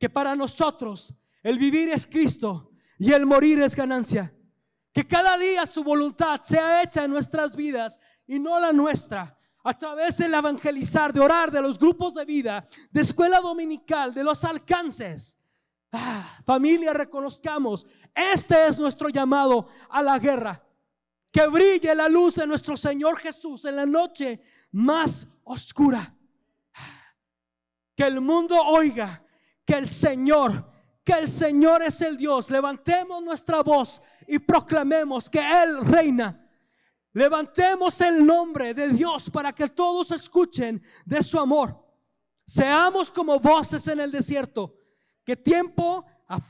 que 0.02 0.10
para 0.10 0.36
nosotros 0.36 1.14
el 1.44 1.60
vivir 1.60 1.90
es 1.90 2.08
Cristo 2.08 2.72
y 2.98 3.14
el 3.14 3.24
morir 3.24 3.60
es 3.60 3.76
ganancia. 3.76 4.36
Que 4.92 5.06
cada 5.06 5.38
día 5.38 5.68
su 5.68 5.84
voluntad 5.84 6.42
sea 6.42 6.82
hecha 6.82 7.06
en 7.06 7.12
nuestras 7.12 7.56
vidas 7.56 8.00
y 8.26 8.40
no 8.40 8.60
la 8.60 8.74
nuestra. 8.74 9.38
A 9.64 9.74
través 9.78 10.18
del 10.18 10.34
evangelizar, 10.34 11.14
de 11.14 11.20
orar, 11.20 11.52
de 11.52 11.62
los 11.62 11.78
grupos 11.78 12.16
de 12.16 12.26
vida, 12.26 12.66
de 12.90 13.02
escuela 13.02 13.40
dominical, 13.40 14.14
de 14.14 14.24
los 14.24 14.44
alcances. 14.44 15.40
Ah, 15.92 16.40
familia, 16.46 16.94
reconozcamos, 16.94 17.86
este 18.16 18.68
es 18.68 18.80
nuestro 18.80 19.10
llamado 19.10 19.68
a 19.90 20.02
la 20.02 20.18
guerra. 20.18 20.64
Que 21.32 21.48
brille 21.48 21.94
la 21.96 22.10
luz 22.10 22.36
de 22.36 22.48
nuestro 22.48 22.76
Señor 22.76 23.18
Jesús 23.18 23.66
en 23.66 23.76
la 23.76 23.86
noche 23.86 24.42
más 24.72 25.28
oscura. 25.44 26.16
Ah, 26.74 27.16
que 27.96 28.04
el 28.04 28.20
mundo 28.20 28.60
oiga 28.60 29.24
que 29.66 29.78
el 29.78 29.88
Señor, 29.88 30.70
que 31.04 31.14
el 31.14 31.28
Señor 31.28 31.82
es 31.82 32.02
el 32.02 32.18
Dios. 32.18 32.50
Levantemos 32.50 33.24
nuestra 33.24 33.62
voz 33.62 34.02
y 34.28 34.40
proclamemos 34.40 35.30
que 35.30 35.40
Él 35.40 35.86
reina. 35.86 36.41
Levantemos 37.14 38.00
el 38.02 38.26
nombre 38.26 38.74
de 38.74 38.90
Dios 38.90 39.30
para 39.30 39.54
que 39.54 39.68
todos 39.68 40.12
escuchen 40.12 40.82
de 41.06 41.22
su 41.22 41.40
amor. 41.40 41.78
Seamos 42.46 43.12
como 43.12 43.40
voces 43.40 43.88
en 43.88 44.00
el 44.00 44.12
desierto. 44.12 44.76
Que 45.24 45.36
tiempo, 45.36 46.06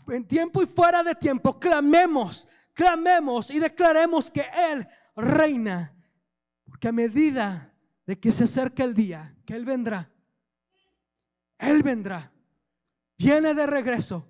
en 0.08 0.28
tiempo 0.28 0.64
y 0.64 0.68
fuera 0.68 1.04
de 1.04 1.16
tiempo, 1.16 1.60
clamemos, 1.60 2.48
clamemos 2.74 3.50
y 3.52 3.60
declaremos 3.60 4.30
que 4.30 4.46
Él 4.72 4.88
reina. 5.16 5.94
Porque 6.66 6.88
a 6.88 6.92
medida 6.92 7.74
de 8.06 8.20
que 8.20 8.32
se 8.32 8.46
acerca 8.46 8.84
el 8.84 8.94
día, 8.94 9.36
que 9.46 9.56
Él 9.56 9.66
vendrá, 9.66 10.10
Él 11.58 11.84
vendrá 11.84 12.32
viene 13.22 13.54
de 13.54 13.68
regreso. 13.68 14.28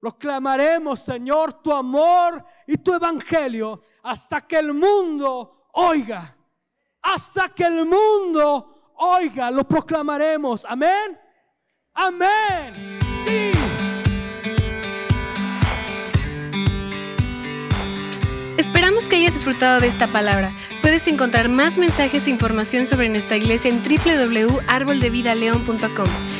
Proclamaremos, 0.00 1.00
Señor, 1.00 1.52
tu 1.62 1.72
amor 1.72 2.42
y 2.66 2.78
tu 2.78 2.94
evangelio 2.94 3.82
hasta 4.02 4.40
que 4.40 4.56
el 4.56 4.72
mundo 4.72 5.66
oiga. 5.74 6.34
Hasta 7.02 7.50
que 7.50 7.64
el 7.64 7.84
mundo 7.84 8.94
oiga, 8.96 9.50
lo 9.50 9.64
proclamaremos. 9.64 10.64
Amén. 10.64 11.18
Amén. 11.92 12.98
Sí. 13.26 13.50
Esperamos 18.60 19.04
que 19.04 19.16
hayas 19.16 19.32
disfrutado 19.32 19.80
de 19.80 19.86
esta 19.86 20.06
palabra. 20.06 20.52
Puedes 20.82 21.08
encontrar 21.08 21.48
más 21.48 21.78
mensajes 21.78 22.26
e 22.26 22.30
información 22.30 22.84
sobre 22.84 23.08
nuestra 23.08 23.38
iglesia 23.38 23.70
en 23.70 23.82
www.arboldevidaleon.com. 23.82 26.39